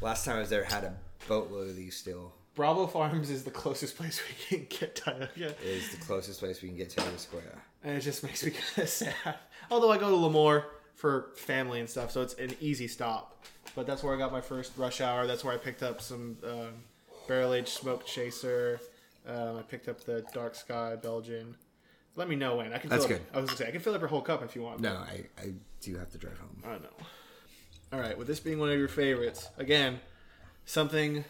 [0.00, 0.94] Last time I was there, had a
[1.26, 2.32] boatload of these still.
[2.54, 4.20] Bravo Farms is the closest place
[4.50, 7.62] we can get Tioga, It is the closest place we can get to Square.
[7.82, 9.34] and it just makes me kind of sad.
[9.70, 10.64] Although I go to Lemoore
[10.94, 13.44] for family and stuff, so it's an easy stop.
[13.74, 15.26] But that's where I got my first rush hour.
[15.26, 16.74] That's where I picked up some um,
[17.26, 18.78] barrel aged smoke chaser.
[19.26, 21.56] Um, I picked up the dark sky Belgian.
[22.16, 22.90] Let me know when I can.
[22.90, 23.36] That's fill up- good.
[23.36, 24.80] I was gonna say I can fill up your whole cup if you want.
[24.80, 26.62] No, I, I do have to drive home.
[26.64, 26.90] I know.
[27.92, 30.00] All right, with this being one of your favorites, again,
[30.64, 31.24] something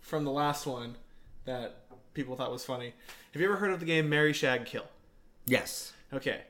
[0.00, 0.96] from the last one
[1.44, 1.76] that
[2.14, 2.94] people thought was funny.
[3.32, 4.86] Have you ever heard of the game Mary Shag Kill?
[5.46, 5.92] Yes.
[6.12, 6.42] Okay.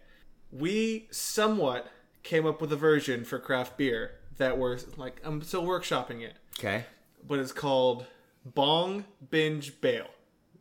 [0.53, 1.86] We somewhat
[2.22, 6.34] came up with a version for craft beer that we're like I'm still workshopping it,
[6.59, 6.84] Okay.
[7.26, 8.07] but it's called
[8.44, 10.07] Bong Binge Bail.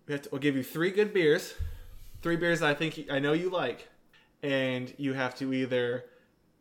[0.09, 1.53] We have to- We'll give you three good beers,
[2.23, 3.87] three beers that I think I know you like,
[4.41, 6.03] and you have to either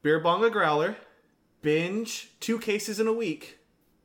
[0.02, 0.96] beer bong a growler,
[1.62, 3.56] binge two cases in a week,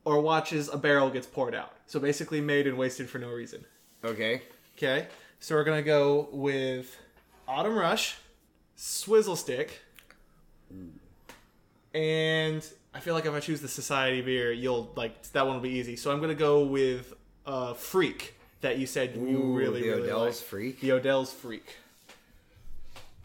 [0.05, 1.73] or watch as a barrel gets poured out.
[1.87, 3.65] So basically, made and wasted for no reason.
[4.05, 4.43] Okay.
[4.77, 5.07] Okay,
[5.41, 6.97] so we're gonna go with
[7.45, 8.15] Autumn Rush,
[8.77, 9.81] Swizzle Stick,
[11.93, 15.61] and I feel like if I choose the Societe beer, you'll like that one will
[15.61, 15.97] be easy.
[15.97, 17.13] So I'm gonna go with
[17.45, 20.47] uh, Friek that you said you really the really Odell's like.
[20.49, 20.79] Friek?
[20.81, 21.77] The Odell's Friek.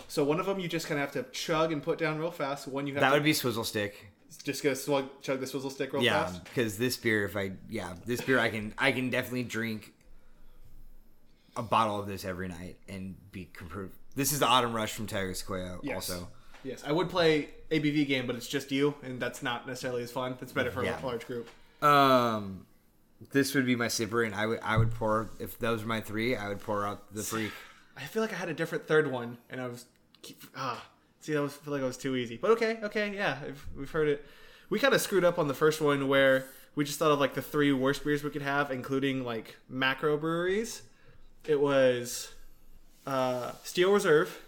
[0.08, 2.30] So one of them you just kind of have to chug and put down real
[2.30, 2.68] fast.
[2.68, 4.06] One you have That to would be Swizzle Stick.
[4.42, 6.44] just gonna swug, chug the Swizzle Stick real Yeah, fast.
[6.44, 9.92] because this beer, if I yeah, this beer, I can I can definitely drink
[11.56, 13.94] a bottle of this every night and be improved.
[14.14, 15.78] This is the Autumn Rush from Tioga-Sequoia.
[15.82, 16.10] Yes.
[16.10, 16.28] Also,
[16.64, 20.10] Yes, I would play ABV game, but it's just you, and that's not necessarily as
[20.10, 20.36] fun.
[20.40, 21.00] That's better for Yeah.
[21.00, 21.48] a large group.
[21.82, 22.66] um,
[23.32, 26.00] this would be my sipper, and I would I would pour if those were my
[26.00, 27.52] three, I would pour out the Friek.
[27.96, 29.86] I feel like I had a different third one, and I was
[30.22, 30.84] keep, ah.
[31.20, 32.36] See, that was I feel like it was too easy.
[32.36, 33.38] But okay, okay, yeah,
[33.76, 34.24] we've heard it.
[34.70, 37.34] We kind of screwed up on the first one where we just thought of like
[37.34, 40.82] the three worst beers we could have, including like macro breweries.
[41.44, 42.32] It was
[43.06, 44.38] uh, Steel Reserve,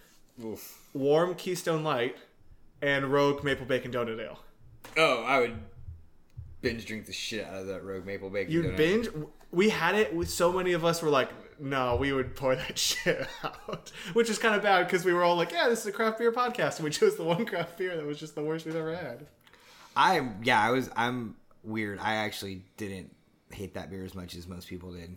[0.45, 0.79] Oof.
[0.95, 2.17] Warm Keystone Light,
[2.81, 4.39] and Rogue Maple Bacon Donut Ale.
[4.97, 5.59] Oh, I would
[6.63, 8.53] binge drink the shit out of that Rogue Maple Bacon.
[8.53, 8.77] You donut.
[8.77, 9.09] binge.
[9.53, 10.15] We had it.
[10.15, 11.31] with So many of us were like,
[11.61, 15.23] "No, we would pour that shit out," which is kind of bad because we were
[15.23, 17.77] all like, "Yeah, this is a craft beer podcast," and we chose the one craft
[17.79, 19.27] beer that was just the worst we've ever had.
[19.97, 21.99] I yeah, I was I'm weird.
[22.01, 23.15] I actually didn't
[23.51, 25.17] hate that beer as much as most people did.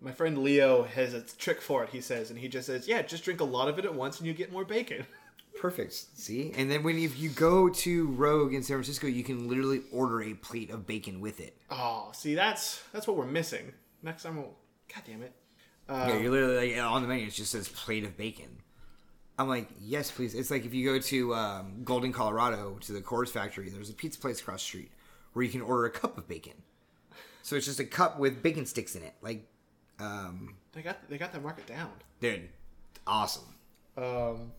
[0.00, 1.90] My friend Leo has a trick for it.
[1.90, 4.18] He says, and he just says, "Yeah, just drink a lot of it at once,
[4.18, 5.04] and you get more bacon."
[5.60, 5.92] Perfect.
[5.92, 9.82] See, and then when if you go to Rogue in San Francisco, you can literally
[9.92, 11.56] order a plate of bacon with it.
[11.70, 13.72] Oh, see, that's that's what we're missing.
[14.02, 14.54] Next time, we'll.
[14.94, 15.32] God damn it.
[15.88, 17.26] yeah, you're literally like on the menu.
[17.26, 18.62] It just says plate of bacon.
[19.38, 20.34] I'm like, yes, please.
[20.34, 23.68] It's like if you go to um, Golden, Colorado, to the Coors factory.
[23.70, 24.90] There's a pizza place across the street
[25.32, 26.54] where you can order a cup of bacon.
[27.42, 29.14] So it's just a cup with bacon sticks in it.
[29.22, 29.46] Like,
[30.00, 31.90] um, They got they got that market down.
[32.20, 32.48] dude,
[33.06, 33.44] awesome.
[33.96, 34.52] Um,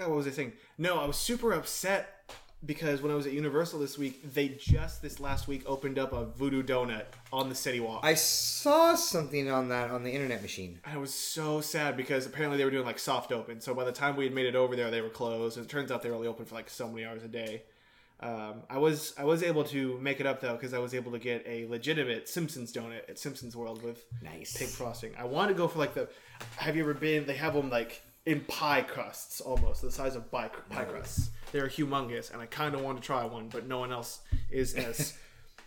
[0.00, 0.54] God, what was I saying?
[0.78, 2.32] No, I was super upset
[2.64, 6.14] because when I was at Universal this week, they just this last week opened up
[6.14, 8.00] a Voodoo Donut on the City Walk.
[8.02, 10.80] I saw something on that on the internet machine.
[10.86, 13.60] I was so sad because apparently they were doing like soft open.
[13.60, 15.58] So by the time we had made it over there, they were closed.
[15.58, 17.64] And it turns out they were only open for like so many hours a day.
[18.20, 21.12] Um, I was I was able to make it up though because I was able
[21.12, 24.56] to get a legitimate Simpsons donut at Simpsons World with Nice.
[24.56, 25.12] pink frosting.
[25.18, 26.08] I want to go for like the.
[26.56, 27.26] Have you ever been?
[27.26, 31.30] They have them like in pie crusts almost the size of pie, pie crusts.
[31.52, 34.74] They're humongous, and I kind of want to try one, but no one else is
[34.74, 35.14] as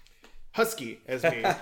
[0.51, 1.43] husky as me.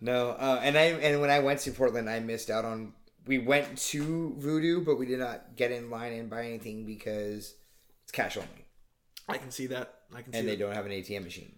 [0.00, 2.94] No, uh, and I and when I went to Portland, I missed out on.
[3.26, 7.54] We went to Voodoo, but we did not get in line and buy anything because
[8.02, 8.64] it's cash only,
[9.28, 9.96] I can see that.
[10.16, 10.38] I can see.
[10.38, 10.64] and they that.
[10.64, 11.54] don't have an ATM machine.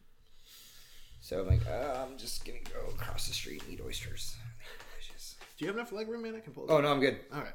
[1.20, 4.34] So I'm like, uh, I'm just gonna go across the street and eat oysters.
[5.57, 6.34] Do you have enough leg room, man?
[6.34, 6.66] I can pull.
[6.68, 7.20] Oh no, I'm good.
[7.32, 7.55] All right.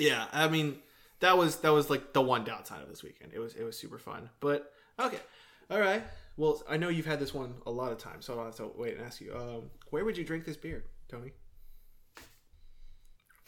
[0.00, 0.78] Yeah, I mean
[1.20, 3.32] that was that was like the one downside of this weekend.
[3.34, 5.20] It was it was super fun, but okay.
[5.70, 6.02] All right.
[6.36, 8.70] Well, I know you've had this one a lot of times, so I'll have to
[8.76, 9.34] wait and ask you.
[9.34, 11.32] Um, where would you drink this beer, Tony?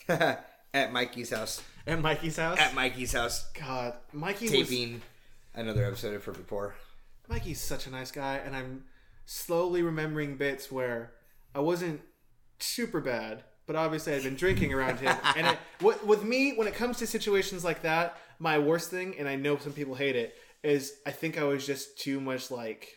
[0.75, 1.63] At Mikey's house.
[1.87, 2.59] At Mikey's house.
[2.59, 3.51] At Mikey's house.
[3.53, 5.03] God, Mikey was Taping
[5.55, 6.75] another episode of Perfect Pour.
[7.29, 8.85] Mikey's such a nice guy, and I'm
[9.27, 11.13] slowly remembering bits where
[11.55, 12.01] I wasn't
[12.59, 15.17] super bad, but obviously I'd been drinking around him.
[15.37, 19.15] and it, with, with me, when it comes to situations like that, my worst thing,
[19.19, 22.51] and I know some people hate it, is I think I was just too much
[22.51, 22.89] like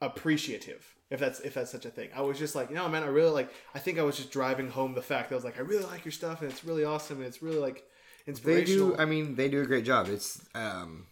[0.00, 0.86] appreciative.
[1.10, 3.30] If that's if that's such a thing, I was just like, no, man, I really
[3.30, 3.52] like.
[3.74, 5.84] I think I was just driving home the fact that I was like, I really
[5.84, 7.84] like your stuff, and it's really awesome, and it's really like
[8.26, 8.90] inspirational.
[8.90, 9.02] They do.
[9.02, 10.08] I mean, they do a great job.
[10.08, 11.06] It's um,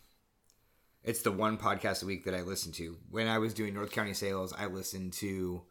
[1.04, 2.96] it's the one podcast a week that I listen to.
[3.10, 5.62] When I was doing North County sales, I listened to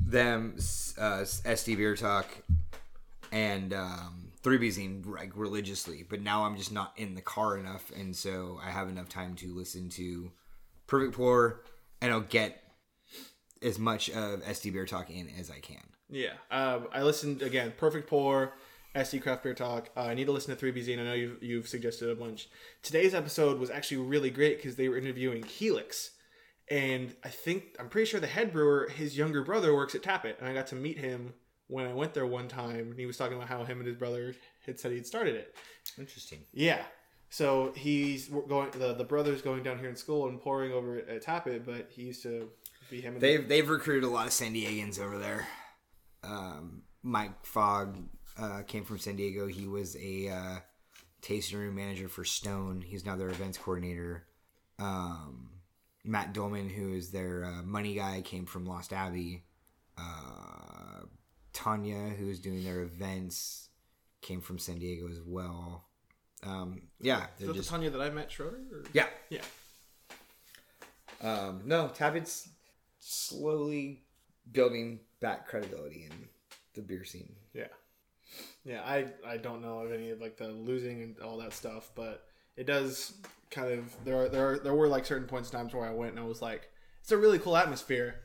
[0.00, 0.56] them,
[0.98, 2.26] uh, SD Beer Talk,
[3.32, 6.04] and um, Three B Zine like religiously.
[6.08, 9.34] But now I'm just not in the car enough, and so I have enough time
[9.36, 10.30] to listen to
[10.86, 11.62] Perfect Pour,
[12.00, 12.62] and I'll get
[13.62, 15.82] as much of SD Beer Talk in as I can.
[16.08, 17.72] Yeah, um, I listened again.
[17.76, 18.52] Perfect Pour,
[18.94, 19.90] SD Craft Beer Talk.
[19.96, 22.48] Uh, I need to listen to 3BZ, and I know you've, you've suggested a bunch.
[22.82, 26.12] Today's episode was actually really great because they were interviewing Helix,
[26.68, 30.24] and I think I'm pretty sure the head brewer, his younger brother, works at Tap
[30.24, 31.34] It, and I got to meet him
[31.68, 33.96] when I went there one time, and he was talking about how him and his
[33.96, 35.54] brother had said he'd started it.
[35.98, 36.40] Interesting.
[36.52, 36.82] Yeah.
[37.28, 38.70] So he's going.
[38.70, 41.66] The, the brother's going down here in school and pouring over at, at Tap It,
[41.66, 42.48] but he used to
[42.90, 43.14] be him.
[43.14, 45.46] And They've they've recruited a lot of San Diegans over there.
[46.22, 47.98] Um, Mike Fogg
[48.38, 49.46] uh, came from San Diego.
[49.46, 50.56] He was a uh,
[51.20, 52.82] tasting room manager for Stone.
[52.86, 54.24] He's now their events coordinator.
[54.78, 55.50] Um,
[56.06, 59.44] Matt Dolman, who is their uh, money guy, came from Lost Abbey.
[59.98, 61.02] Uh,
[61.52, 63.70] Tanya, who is doing their events,
[64.20, 65.86] came from San Diego as well.
[66.42, 68.58] Um, yeah, Is they're just the Tanya that I met Schroeder?
[68.72, 68.84] Or?
[68.92, 69.06] yeah.
[69.30, 69.42] Yeah.
[71.22, 72.48] Um, no, Tap It's
[73.00, 74.02] slowly
[74.52, 76.28] building back credibility in
[76.74, 77.34] the beer scene.
[77.54, 77.68] Yeah,
[78.64, 78.82] yeah.
[78.84, 82.26] I I don't know of any of like the losing and all that stuff, but
[82.56, 83.14] it does
[83.56, 85.92] kind of there are there are, there were like certain points in times where I
[85.92, 86.68] went and I was like,
[87.00, 88.16] it's a really cool atmosphere.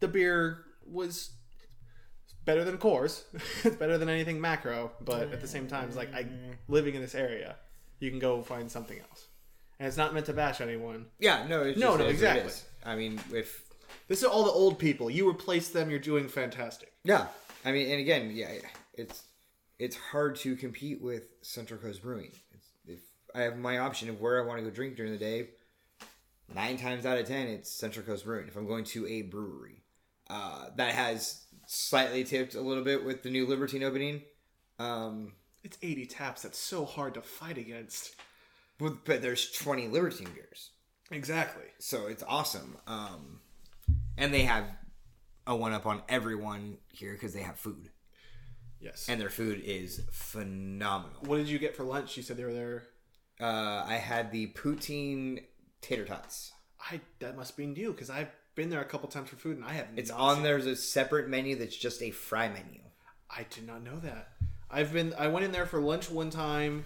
[0.00, 1.30] The beer was
[2.44, 3.22] better than Coors.
[3.64, 6.54] it's better than anything macro, but at the same time, it's like I mm.
[6.68, 7.56] living in this area,
[8.00, 9.28] you can go find something else,
[9.78, 11.06] and it's not meant to bash anyone.
[11.18, 12.48] Yeah, no, it's No, just, no, it is what it exactly.
[12.48, 12.64] is.
[12.84, 13.62] I mean, if
[14.08, 15.08] This is all the old people.
[15.08, 16.92] You replace them, you're doing fantastic.
[17.04, 17.28] yeah,
[17.64, 18.52] I mean, and again, yeah,
[18.94, 19.22] it's
[19.78, 22.32] it's hard to compete with Central Coast Brewing.
[23.36, 25.48] I have my option of where I want to go drink during the day,
[26.54, 28.48] nine times out of ten, it's Central Coast Brewing.
[28.48, 29.82] If I'm going to a brewery,
[30.30, 34.22] uh, that has slightly tipped a little bit with the new Libertine opening.
[34.78, 35.32] Um,
[35.64, 36.42] It's 80 taps.
[36.42, 38.14] That's so hard to fight against.
[38.78, 40.70] but, but there's 20 Libertine beers.
[41.10, 41.64] Exactly.
[41.78, 42.76] so it's awesome.
[42.86, 43.40] Um,
[44.16, 44.64] and they have
[45.46, 47.90] a one up on everyone here because they have food,
[48.80, 49.06] Yes.
[49.08, 51.20] and their food is phenomenal.
[51.26, 52.16] What did you get for lunch?
[52.16, 52.84] You said they were there.
[53.40, 55.42] Uh, I had the poutine
[55.80, 56.52] tater tots.
[56.90, 59.64] I that must be new because I've been there a couple times for food and
[59.64, 59.98] I haven't.
[59.98, 62.80] It's on there's a separate menu that's just a fry menu.
[63.30, 64.30] I did not know that.
[64.70, 65.14] I've been.
[65.18, 66.84] I went in there for lunch one time.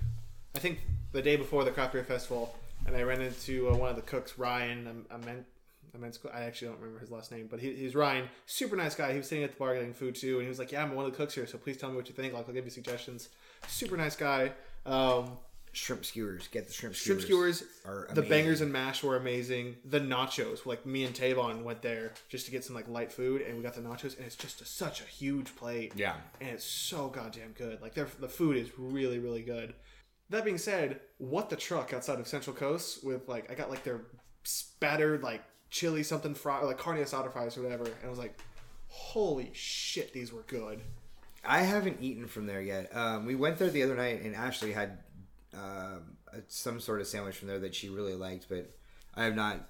[0.54, 0.80] I think
[1.12, 2.54] the day before the craft beer festival,
[2.86, 5.06] and I ran into uh, one of the cooks, Ryan.
[5.10, 5.46] I, I meant.
[5.94, 6.18] I meant.
[6.32, 8.28] I actually don't remember his last name, but he, he's Ryan.
[8.46, 9.12] Super nice guy.
[9.12, 10.94] He was sitting at the bar getting food too, and he was like, "Yeah, I'm
[10.94, 12.34] one of the cooks here, so please tell me what you think.
[12.34, 13.28] Like, I'll give you suggestions."
[13.68, 14.52] Super nice guy.
[14.86, 15.38] Um,
[15.72, 17.22] Shrimp skewers, get the shrimp skewers.
[17.22, 19.76] Shrimp skewers, are the bangers and mash were amazing.
[19.84, 23.42] The nachos, like me and Tavon went there just to get some like light food,
[23.42, 25.92] and we got the nachos, and it's just a, such a huge plate.
[25.94, 26.14] Yeah.
[26.40, 27.80] and it's so goddamn good.
[27.80, 29.74] Like their the food is really really good.
[30.30, 33.84] That being said, what the truck outside of Central Coast with like I got like
[33.84, 34.00] their
[34.42, 38.18] spattered like chili something fry or like carne asada fries or whatever, and I was
[38.18, 38.38] like,
[38.88, 40.80] holy shit, these were good.
[41.44, 42.94] I haven't eaten from there yet.
[42.94, 44.98] Um, we went there the other night, and Ashley had
[45.54, 48.70] Um, a- some sort of sandwich from there that she really liked, but
[49.14, 49.68] I have not.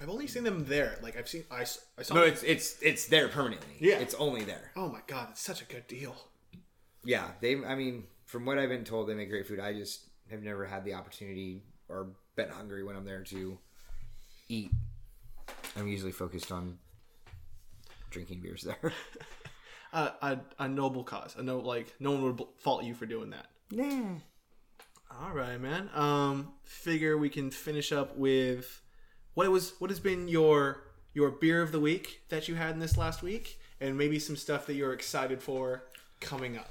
[0.00, 0.98] I've only seen them there.
[1.02, 2.14] Like I've seen I saw.
[2.14, 3.76] No, it's it's it's there permanently.
[3.78, 3.98] Yeah.
[3.98, 4.72] it's only there.
[4.76, 6.16] oh my god, it's such a good deal.
[7.04, 7.56] Yeah, they.
[7.64, 9.60] I mean, from what I've been told, they make great food.
[9.60, 10.00] I just
[10.30, 13.58] have never had the opportunity or been hungry when I'm there to
[14.48, 14.70] eat.
[15.76, 16.78] I'm usually focused on
[18.10, 18.92] drinking beers there.
[19.92, 21.34] a, a, a noble cause.
[21.36, 23.46] A no like no one would fault you for doing that.
[23.70, 24.14] yeah.
[25.20, 25.90] All right, man.
[25.94, 28.80] Um, figure we can finish up with
[29.34, 30.84] what was what has been your
[31.14, 34.36] your beer of the week that you had in this last week, and maybe some
[34.36, 35.84] stuff that you're excited for
[36.20, 36.70] coming up.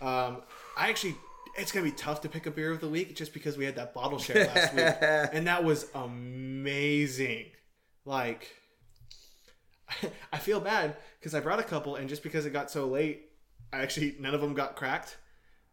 [0.00, 0.42] Um,
[0.76, 1.16] I actually
[1.56, 3.76] it's gonna be tough to pick a beer of the week just because we had
[3.76, 4.94] that bottle share last week,
[5.32, 7.46] and that was amazing.
[8.04, 8.50] Like,
[10.32, 13.30] I feel bad because I brought a couple, and just because it got so late,
[13.72, 15.16] I actually none of them got cracked.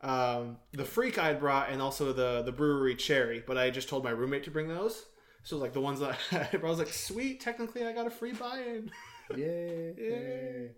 [0.03, 3.89] Um, the Friek I had brought, and also the the brewery cherry, but I just
[3.89, 5.05] told my roommate to bring those.
[5.43, 8.33] So like the ones that I, I was like, sweet, technically I got a free
[8.33, 8.91] buy-in.
[9.37, 9.93] Yay.
[9.97, 10.71] Yay.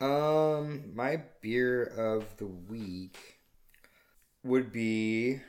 [0.00, 3.38] Um, my beer of the week
[4.44, 5.40] would be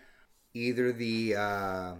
[0.53, 1.93] either the uh,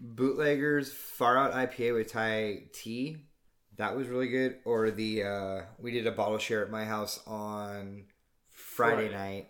[0.00, 3.18] Bootleggers Far Out IPA with Thai tea.
[3.76, 4.58] That was really good.
[4.64, 8.04] Or the uh, we did a bottle share at my house on
[8.50, 9.14] Friday Friday.
[9.14, 9.49] night,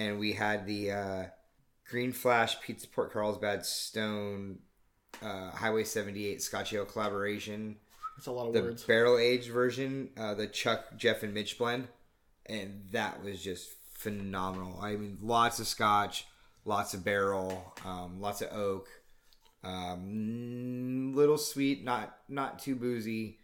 [0.00, 1.24] and we had the uh,
[1.88, 4.60] Green Flash Pizza Port Carlsbad Stone
[5.22, 7.76] uh, Highway 78 Scotch Ale collaboration
[8.16, 8.84] It's a lot of the words.
[8.84, 11.88] barrel aged version, uh, the Chuck, Jeff, and Mitch blend,
[12.46, 14.78] and that was just phenomenal.
[14.80, 16.26] I mean, lots of Scotch,
[16.64, 18.88] lots of barrel, um, lots of oak,
[19.62, 23.38] um, little sweet, not not too boozy.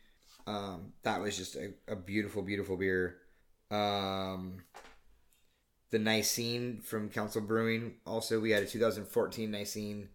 [0.47, 3.19] Um, that was just a, a beautiful, beautiful beer.
[3.71, 4.63] Um,
[5.91, 7.95] the Nicene from Council Brewing.
[8.07, 10.09] Also, we had a 2014 Nicene.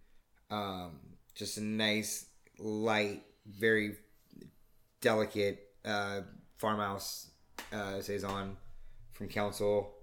[0.49, 0.99] Um,
[1.34, 2.26] just a nice,
[2.59, 3.95] light, very
[4.99, 6.22] delicate uh,
[6.57, 7.32] farmhouse
[7.72, 8.57] uh, saison
[9.13, 9.93] from Council,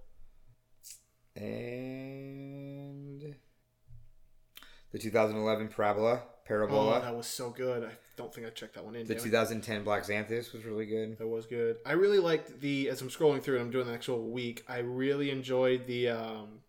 [1.37, 3.35] and
[4.91, 6.99] the 2011 Parabola Parabola.
[6.99, 7.85] Oh, that was so good.
[7.85, 7.93] I
[8.29, 9.07] don't think I checked that one in.
[9.07, 11.19] the damn 2010 Black Xantus was really good.
[11.19, 11.79] That was good.
[11.87, 14.65] I really liked the as I'm scrolling through and I'm doing the actual week.
[14.69, 16.61] I really enjoyed the um,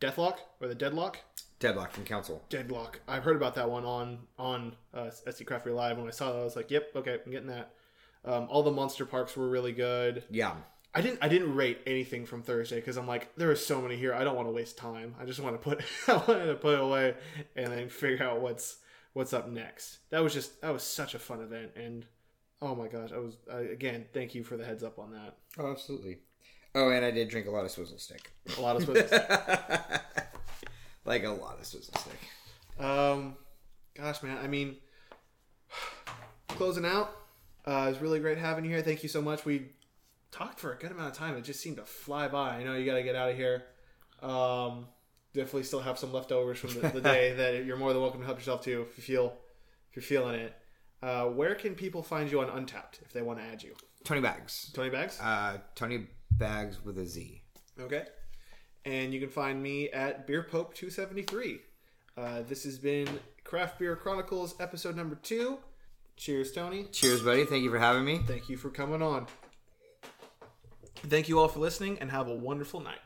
[0.00, 1.18] Deathlock or the Deadlock.
[1.58, 2.42] Deadlock from Council.
[2.50, 3.00] Deadlock.
[3.08, 5.96] I've heard about that one on on uh, SC Craft Beer Live.
[5.96, 7.74] When I saw that, I was like, "Yep, okay, I'm getting that."
[8.24, 10.24] Um, all the monster parks were really good.
[10.30, 10.52] Yeah,
[10.94, 13.96] I didn't I didn't rate anything from Thursday because I'm like, there are so many
[13.96, 14.12] here.
[14.12, 15.14] I don't want to waste time.
[15.18, 17.14] I just want to put I wanted to put it away
[17.56, 18.76] and then figure out what's
[19.12, 19.98] what's up next.
[20.10, 22.06] That was just that was such a fun event and
[22.62, 25.36] oh my gosh, I was uh, again thank you for the heads up on that.
[25.58, 26.18] oh, absolutely.
[26.74, 28.30] Oh, and I did drink a lot of Swizzle Stick.
[28.56, 29.28] A lot of swizzle stick.
[31.04, 32.84] like a lot of Swizzle Stick.
[32.84, 33.36] um,
[33.94, 34.38] gosh, man.
[34.38, 34.76] I mean,
[36.48, 37.10] closing out.
[37.66, 38.82] Uh, it was really great having you here.
[38.82, 39.44] Thank you so much.
[39.44, 39.70] We
[40.30, 41.36] talked for a good amount of time.
[41.36, 42.50] It just seemed to fly by.
[42.50, 43.64] I know you got to get out of here.
[44.22, 44.86] Um,
[45.34, 48.26] definitely still have some leftovers from the, the day that you're more than welcome to
[48.26, 49.34] help yourself to if you feel
[49.90, 50.54] if you're feeling it.
[51.02, 53.74] Uh, where can people find you on Untappd if they want to add you?
[54.04, 54.70] Tony Bags.
[54.74, 55.18] Tony Bags.
[55.20, 57.42] Uh, Tony Bags with a Z.
[57.78, 58.04] Okay.
[58.84, 61.60] And you can find me at Beer Pope 273.
[62.16, 63.08] Uh, this has been
[63.44, 65.58] Craft Beer Chronicles episode number two.
[66.16, 66.84] Cheers, Tony.
[66.92, 67.44] Cheers, buddy.
[67.44, 68.18] Thank you for having me.
[68.26, 69.26] Thank you for coming on.
[70.96, 72.98] Thank you all for listening and have a wonderful night.